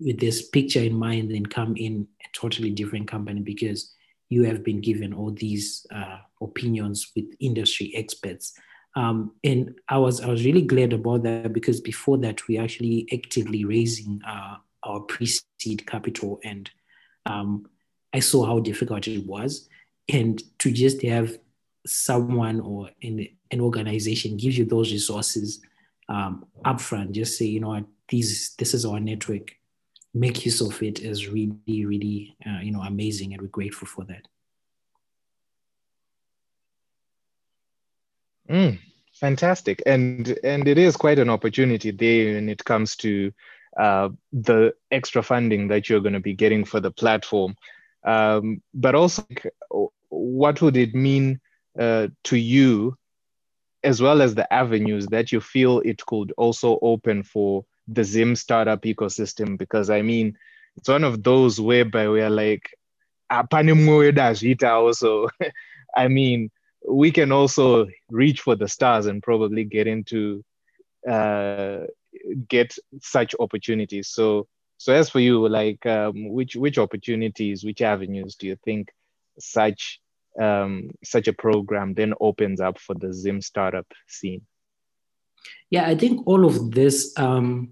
with 0.00 0.20
this 0.20 0.48
picture 0.48 0.80
in 0.80 0.94
mind 0.94 1.30
and 1.32 1.48
come 1.48 1.76
in 1.76 2.06
a 2.20 2.28
totally 2.32 2.70
different 2.70 3.08
company 3.08 3.40
because 3.40 3.92
you 4.28 4.44
have 4.44 4.62
been 4.62 4.80
given 4.80 5.12
all 5.12 5.32
these 5.32 5.86
uh, 5.94 6.18
opinions 6.40 7.10
with 7.16 7.24
industry 7.40 7.92
experts. 7.94 8.52
Um, 8.96 9.32
and 9.44 9.74
I 9.88 9.98
was 9.98 10.20
I 10.20 10.28
was 10.28 10.44
really 10.44 10.62
glad 10.62 10.92
about 10.92 11.22
that 11.22 11.52
because 11.52 11.80
before 11.80 12.18
that 12.18 12.46
we 12.48 12.58
actually 12.58 13.06
actively 13.12 13.64
raising 13.64 14.20
uh, 14.26 14.56
our 14.82 15.00
pre-seed 15.00 15.86
capital 15.86 16.40
and 16.42 16.70
um, 17.26 17.66
I 18.12 18.20
saw 18.20 18.46
how 18.46 18.60
difficult 18.60 19.06
it 19.06 19.26
was. 19.26 19.68
And 20.08 20.42
to 20.60 20.72
just 20.72 21.02
have 21.02 21.38
someone 21.86 22.60
or 22.60 22.90
an, 23.02 23.28
an 23.50 23.60
organization 23.60 24.36
gives 24.36 24.58
you 24.58 24.64
those 24.64 24.92
resources 24.92 25.60
um, 26.08 26.46
upfront, 26.64 27.12
just 27.12 27.38
say, 27.38 27.46
you 27.46 27.60
know 27.60 27.84
these, 28.08 28.54
this 28.58 28.74
is 28.74 28.84
our 28.84 29.00
network, 29.00 29.54
make 30.14 30.44
use 30.44 30.60
of 30.60 30.82
it 30.82 31.00
is 31.00 31.28
really, 31.28 31.84
really, 31.84 32.36
uh, 32.46 32.60
you 32.62 32.72
know, 32.72 32.80
amazing. 32.82 33.32
And 33.32 33.42
we're 33.42 33.48
grateful 33.48 33.86
for 33.86 34.04
that. 34.04 34.26
Mm, 38.48 38.78
fantastic. 39.12 39.82
And, 39.84 40.38
and 40.42 40.66
it 40.66 40.78
is 40.78 40.96
quite 40.96 41.18
an 41.18 41.28
opportunity 41.28 41.90
there 41.90 42.34
when 42.34 42.48
it 42.48 42.64
comes 42.64 42.96
to 42.96 43.32
uh, 43.76 44.08
the 44.32 44.74
extra 44.90 45.22
funding 45.22 45.68
that 45.68 45.88
you're 45.88 46.00
going 46.00 46.14
to 46.14 46.20
be 46.20 46.34
getting 46.34 46.64
for 46.64 46.80
the 46.80 46.90
platform. 46.90 47.54
Um, 48.04 48.62
but 48.72 48.94
also, 48.94 49.26
what 50.08 50.62
would 50.62 50.76
it 50.76 50.94
mean 50.94 51.40
uh, 51.78 52.08
to 52.24 52.36
you, 52.36 52.96
as 53.84 54.02
well 54.02 54.20
as 54.22 54.34
the 54.34 54.52
avenues 54.52 55.06
that 55.08 55.32
you 55.32 55.40
feel 55.40 55.80
it 55.80 56.04
could 56.06 56.32
also 56.36 56.78
open 56.82 57.22
for 57.22 57.64
the 57.86 58.04
Zim 58.04 58.36
startup 58.36 58.82
ecosystem? 58.82 59.58
Because 59.58 59.90
I 59.90 60.02
mean, 60.02 60.36
it's 60.76 60.88
one 60.88 61.04
of 61.04 61.22
those 61.22 61.60
whereby 61.60 62.08
we're 62.08 62.30
like, 62.30 62.70
also. 63.30 65.28
I 65.96 66.08
mean, 66.08 66.50
we 66.88 67.10
can 67.10 67.32
also 67.32 67.86
reach 68.10 68.40
for 68.40 68.54
the 68.54 68.68
stars 68.68 69.06
and 69.06 69.22
probably 69.22 69.64
get 69.64 69.86
into 69.86 70.44
uh, 71.08 71.84
get 72.48 72.76
such 73.00 73.34
opportunities. 73.40 74.08
So 74.08 74.46
so 74.78 74.92
as 74.92 75.10
for 75.10 75.18
you, 75.20 75.46
like 75.48 75.84
um, 75.86 76.30
which 76.30 76.54
which 76.56 76.78
opportunities, 76.78 77.64
which 77.64 77.82
avenues 77.82 78.36
do 78.36 78.46
you 78.46 78.56
think 78.64 78.92
such 79.38 80.00
um, 80.40 80.90
such 81.04 81.28
a 81.28 81.32
program 81.32 81.94
then 81.94 82.14
opens 82.20 82.60
up 82.60 82.78
for 82.78 82.94
the 82.94 83.12
Zim 83.12 83.40
startup 83.40 83.86
scene? 84.06 84.42
Yeah, 85.70 85.86
I 85.86 85.94
think 85.94 86.26
all 86.26 86.44
of 86.44 86.72
this 86.72 87.12
um, 87.18 87.70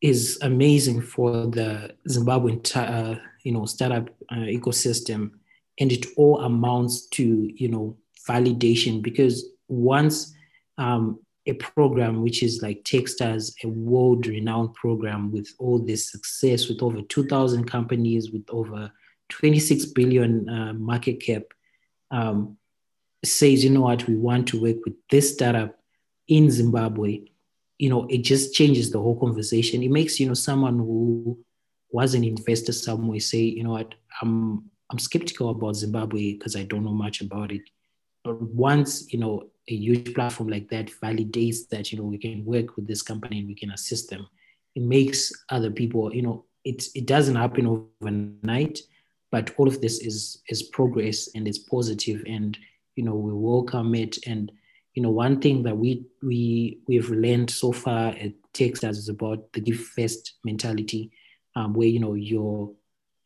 is 0.00 0.38
amazing 0.42 1.02
for 1.02 1.46
the 1.46 1.94
Zimbabwean 2.08 2.60
uh, 2.76 3.18
you 3.42 3.52
know 3.52 3.66
startup 3.66 4.08
uh, 4.30 4.46
ecosystem, 4.46 5.30
and 5.80 5.92
it 5.92 6.06
all 6.16 6.40
amounts 6.40 7.06
to 7.08 7.50
you 7.54 7.68
know 7.68 7.96
validation 8.28 9.02
because 9.02 9.46
once 9.68 10.34
um, 10.78 11.18
a 11.46 11.54
program 11.54 12.22
which 12.22 12.42
is 12.42 12.60
like 12.62 12.82
Techstars 12.82 13.54
a 13.64 13.68
world 13.68 14.26
renowned 14.26 14.74
program 14.74 15.30
with 15.30 15.48
all 15.58 15.78
this 15.78 16.10
success, 16.10 16.68
with 16.68 16.82
over 16.82 17.02
2,000 17.02 17.64
companies, 17.64 18.32
with 18.32 18.44
over 18.50 18.90
26 19.28 19.86
billion 19.86 20.48
uh, 20.48 20.72
market 20.74 21.20
cap, 21.20 21.42
um, 22.10 22.56
says, 23.24 23.64
you 23.64 23.70
know 23.70 23.82
what, 23.82 24.06
we 24.06 24.16
want 24.16 24.48
to 24.48 24.60
work 24.60 24.76
with 24.84 24.94
this 25.10 25.32
startup 25.32 25.78
in 26.28 26.50
Zimbabwe. 26.50 27.22
You 27.78 27.90
know, 27.90 28.06
it 28.08 28.18
just 28.18 28.54
changes 28.54 28.90
the 28.90 29.00
whole 29.00 29.18
conversation. 29.18 29.82
It 29.82 29.90
makes, 29.90 30.18
you 30.18 30.26
know, 30.26 30.34
someone 30.34 30.78
who 30.78 31.38
was 31.90 32.14
an 32.14 32.24
investor 32.24 32.72
somewhere 32.72 33.20
say, 33.20 33.40
you 33.40 33.64
know 33.64 33.70
what, 33.70 33.94
I'm 34.22 34.70
I'm 34.88 34.98
skeptical 35.00 35.50
about 35.50 35.74
Zimbabwe 35.74 36.34
because 36.34 36.54
I 36.54 36.62
don't 36.62 36.84
know 36.84 36.92
much 36.92 37.20
about 37.20 37.50
it. 37.50 37.62
But 38.22 38.40
once, 38.40 39.12
you 39.12 39.18
know, 39.18 39.48
a 39.68 39.74
huge 39.74 40.14
platform 40.14 40.48
like 40.48 40.68
that 40.70 40.90
validates 41.02 41.68
that 41.70 41.90
you 41.90 41.98
know 41.98 42.04
we 42.04 42.18
can 42.18 42.44
work 42.44 42.76
with 42.76 42.86
this 42.86 43.02
company 43.02 43.38
and 43.40 43.48
we 43.48 43.54
can 43.54 43.70
assist 43.72 44.10
them 44.10 44.26
it 44.74 44.82
makes 44.82 45.32
other 45.50 45.70
people 45.70 46.14
you 46.14 46.22
know 46.22 46.44
it, 46.64 46.84
it 46.94 47.06
doesn't 47.06 47.36
happen 47.36 47.88
overnight 48.00 48.80
but 49.36 49.52
all 49.58 49.68
of 49.68 49.82
this 49.82 49.98
is 49.98 50.40
is 50.48 50.62
progress 50.62 51.28
and 51.34 51.46
it's 51.46 51.58
positive 51.58 52.22
and 52.26 52.56
you 52.94 53.04
know 53.04 53.14
we 53.14 53.32
welcome 53.34 53.94
it. 53.94 54.16
And 54.26 54.50
you 54.94 55.02
know 55.02 55.10
one 55.10 55.42
thing 55.42 55.62
that 55.64 55.76
we 55.76 56.06
we 56.22 56.78
we've 56.88 57.10
learned 57.10 57.50
so 57.50 57.70
far 57.70 58.08
at 58.24 58.32
Techstars 58.54 58.96
is 58.96 59.10
about 59.10 59.52
the 59.52 59.60
give 59.60 59.78
first 59.78 60.36
mentality 60.42 61.10
um, 61.54 61.74
where 61.74 61.86
you 61.86 62.00
know 62.00 62.14
you're 62.14 62.72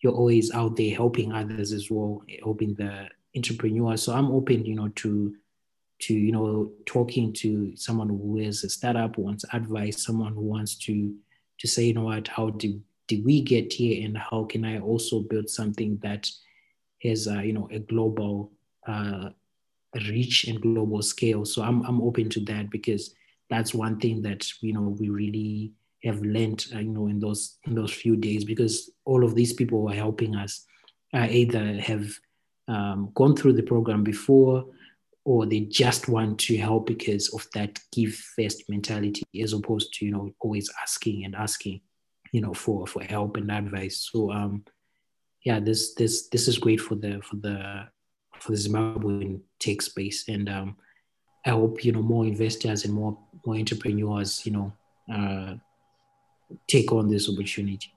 you're 0.01 0.19
always 0.21 0.53
out 0.53 0.75
there 0.75 0.97
helping 0.97 1.31
others 1.33 1.71
as 1.73 1.89
well 1.93 2.25
helping 2.43 2.75
the 2.75 3.09
entrepreneur. 3.37 3.97
So 3.97 4.13
i'm 4.13 4.33
open 4.33 4.65
you 4.65 4.75
know 4.75 4.89
to 5.03 5.37
to 6.01 6.15
you 6.15 6.33
know 6.33 6.73
talking 6.87 7.33
to 7.35 7.77
someone 7.77 8.09
who 8.09 8.39
is 8.39 8.65
a 8.65 8.69
startup 8.69 9.17
wants 9.17 9.45
advice 9.53 10.03
someone 10.05 10.35
who 10.35 10.47
wants 10.55 10.75
to 10.87 11.15
to 11.61 11.69
say 11.69 11.85
you 11.85 11.95
know 11.95 12.07
what 12.11 12.27
how 12.27 12.51
did 12.51 12.83
did 13.11 13.25
we 13.25 13.37
get 13.43 13.73
here 13.73 14.05
and 14.05 14.17
how 14.17 14.45
can 14.45 14.65
i 14.65 14.79
also 14.79 15.21
build 15.21 15.49
something 15.51 15.99
that 16.03 16.31
has 17.03 17.27
uh, 17.27 17.41
you 17.41 17.53
know 17.53 17.69
a 17.73 17.79
global 17.79 18.53
uh, 18.87 19.31
reach 20.09 20.45
and 20.45 20.61
global 20.61 21.03
scale? 21.03 21.45
So 21.45 21.63
I'm, 21.63 21.83
I'm 21.83 22.01
open 22.01 22.29
to 22.31 22.41
that 22.41 22.71
because 22.71 23.15
that's 23.49 23.75
one 23.75 23.99
thing 23.99 24.23
that 24.23 24.47
you 24.61 24.73
know 24.73 24.97
we 24.99 25.09
really 25.09 25.73
have 26.05 26.21
learned 26.23 26.67
uh, 26.75 26.79
you 26.79 26.93
know 26.93 27.09
in 27.09 27.21
those 27.21 27.59
in 27.67 27.75
those 27.75 27.93
few 27.93 28.17
days 28.17 28.45
because 28.45 28.91
all 29.05 29.25
of 29.25 29.35
these 29.35 29.53
people 29.53 29.81
who 29.81 29.89
are 29.91 30.05
helping 30.07 30.37
us 30.37 30.65
uh, 31.15 31.27
either 31.31 31.81
have 31.81 32.09
um, 32.69 33.11
gone 33.15 33.35
through 33.35 33.55
the 33.55 33.63
program 33.63 34.05
before 34.05 34.65
or 35.25 35.45
they 35.45 35.61
just 35.61 36.09
want 36.09 36.39
to 36.39 36.57
help 36.57 36.87
because 36.87 37.35
of 37.35 37.47
that 37.53 37.79
give 37.93 38.15
first 38.15 38.65
mentality 38.69 39.23
as 39.43 39.53
opposed 39.53 39.93
to 39.95 40.07
you 40.07 40.13
know 40.13 40.31
always 40.41 40.71
asking 40.83 41.25
and 41.25 41.35
asking 41.35 41.81
you 42.33 42.41
know 42.41 42.55
for 42.55 42.87
for 42.87 43.03
help 43.03 43.37
and 43.37 43.51
advice. 43.51 44.09
So 44.11 44.31
um 44.31 44.65
yeah 45.45 45.61
this 45.61 45.95
this 45.95 46.29
this 46.29 46.49
is 46.49 46.59
great 46.59 46.81
for 46.81 46.95
the 46.95 47.21
for 47.23 47.37
the 47.37 47.87
for 48.39 48.53
the 48.53 48.59
zimbabwean 48.59 49.41
tech 49.59 49.83
space. 49.83 50.29
And 50.29 50.49
um 50.49 50.77
i 51.47 51.51
hope 51.51 51.85
you 51.85 51.93
know 51.93 52.03
more 52.03 52.27
investors 52.27 52.85
and 52.85 52.93
more 52.93 53.19
more 53.47 53.57
entrepreneurs 53.57 54.45
you 54.45 54.53
know 54.53 54.73
uh 55.13 55.55
take 56.69 56.93
on 56.93 57.09
this 57.09 57.29
opportunity 57.29 57.93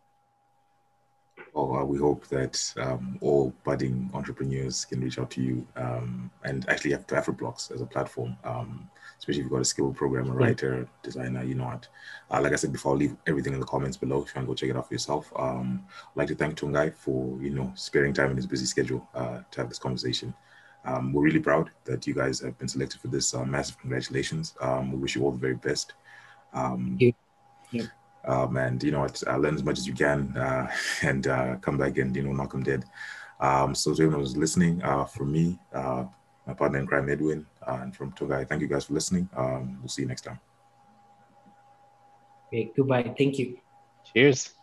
well, 1.54 1.76
uh, 1.76 1.86
we 1.86 2.00
hope 2.00 2.28
that 2.28 2.74
um, 2.78 3.18
all 3.22 3.54
budding 3.64 4.10
entrepreneurs 4.14 4.86
can 4.86 5.02
reach 5.02 5.20
out 5.20 5.30
to 5.32 5.42
you 5.42 5.68
um, 5.76 6.32
and 6.44 6.68
actually 6.68 6.92
have 6.92 7.06
to 7.08 7.16
AfriBlocks 7.16 7.72
as 7.72 7.82
a 7.82 7.86
platform, 7.86 8.36
um, 8.44 8.90
especially 9.20 9.42
if 9.42 9.44
you've 9.46 9.52
got 9.52 9.62
a 9.62 9.66
skilled 9.66 9.96
programmer, 9.96 10.34
writer, 10.34 10.88
designer, 11.04 11.44
you 11.44 11.54
know 11.54 11.66
what. 11.66 11.88
Uh, 12.32 12.42
like 12.42 12.54
I 12.54 12.56
said 12.56 12.72
before, 12.72 12.94
I'll 12.94 12.98
leave 12.98 13.16
everything 13.28 13.54
in 13.54 13.60
the 13.60 13.68
comments 13.68 13.98
below 13.98 14.24
if 14.24 14.34
you 14.34 14.40
want 14.40 14.48
to 14.48 14.52
go 14.52 14.56
check 14.56 14.70
it 14.72 14.78
out 14.78 14.88
for 14.88 14.96
yourself. 14.96 15.32
Um, 15.38 15.86
I'd 15.92 16.18
like 16.18 16.28
to 16.30 16.36
thank 16.36 16.58
Tongayi 16.58 16.96
for, 16.96 17.40
you 17.40 17.52
know, 17.52 17.72
sparing 17.76 18.14
time 18.14 18.32
in 18.32 18.36
his 18.36 18.48
busy 18.48 18.66
schedule 18.66 19.08
uh, 19.14 19.42
to 19.52 19.62
have 19.62 19.70
this 19.70 19.80
conversation. 19.80 20.34
Um, 20.86 21.14
we're 21.14 21.24
really 21.24 21.40
proud 21.40 21.70
that 21.86 22.08
you 22.08 22.16
guys 22.16 22.40
have 22.40 22.58
been 22.58 22.68
selected 22.68 23.00
for 23.00 23.10
this. 23.10 23.34
Uh, 23.34 23.46
massive 23.46 23.80
congratulations. 23.80 24.56
Um, 24.60 24.92
we 24.92 24.98
wish 24.98 25.16
you 25.16 25.24
all 25.24 25.32
the 25.32 25.38
very 25.38 25.56
best. 25.56 25.94
Um, 26.52 26.98
yeah 27.72 27.88
um, 28.26 28.58
and 28.58 28.82
you 28.84 28.92
know 28.92 29.02
what, 29.02 29.22
uh, 29.28 29.38
learn 29.38 29.56
as 29.56 29.64
much 29.64 29.78
as 29.78 29.88
you 29.88 29.94
can 29.94 30.36
uh, 30.38 30.72
and 31.04 31.28
uh, 31.28 31.56
come 31.58 31.78
back 31.78 31.98
and 31.98 32.16
you 32.16 32.24
know 32.24 32.32
knock 32.32 32.52
them 32.52 32.64
dead. 32.64 32.86
Um, 33.40 33.76
so 33.76 33.94
to 33.94 34.04
everyone 34.04 34.22
who's 34.22 34.38
listening, 34.38 34.82
uh, 34.84 35.06
from 35.06 35.32
me, 35.32 35.60
uh, 35.74 36.06
my 36.48 36.54
partner 36.54 36.80
in 36.80 36.88
crime 36.88 37.10
Edwin, 37.10 37.46
uh, 37.66 37.80
and 37.82 37.96
from 37.96 38.12
Tongayi, 38.14 38.48
thank 38.48 38.62
you 38.62 38.68
guys 38.68 38.86
for 38.86 38.94
listening. 38.94 39.30
Um, 39.36 39.80
we'll 39.82 39.90
see 39.90 40.04
you 40.04 40.08
next 40.08 40.22
time. 40.22 40.40
Okay, 42.48 42.72
goodbye. 42.76 43.14
Thank 43.18 43.40
you. 43.40 43.58
Cheers. 44.14 44.54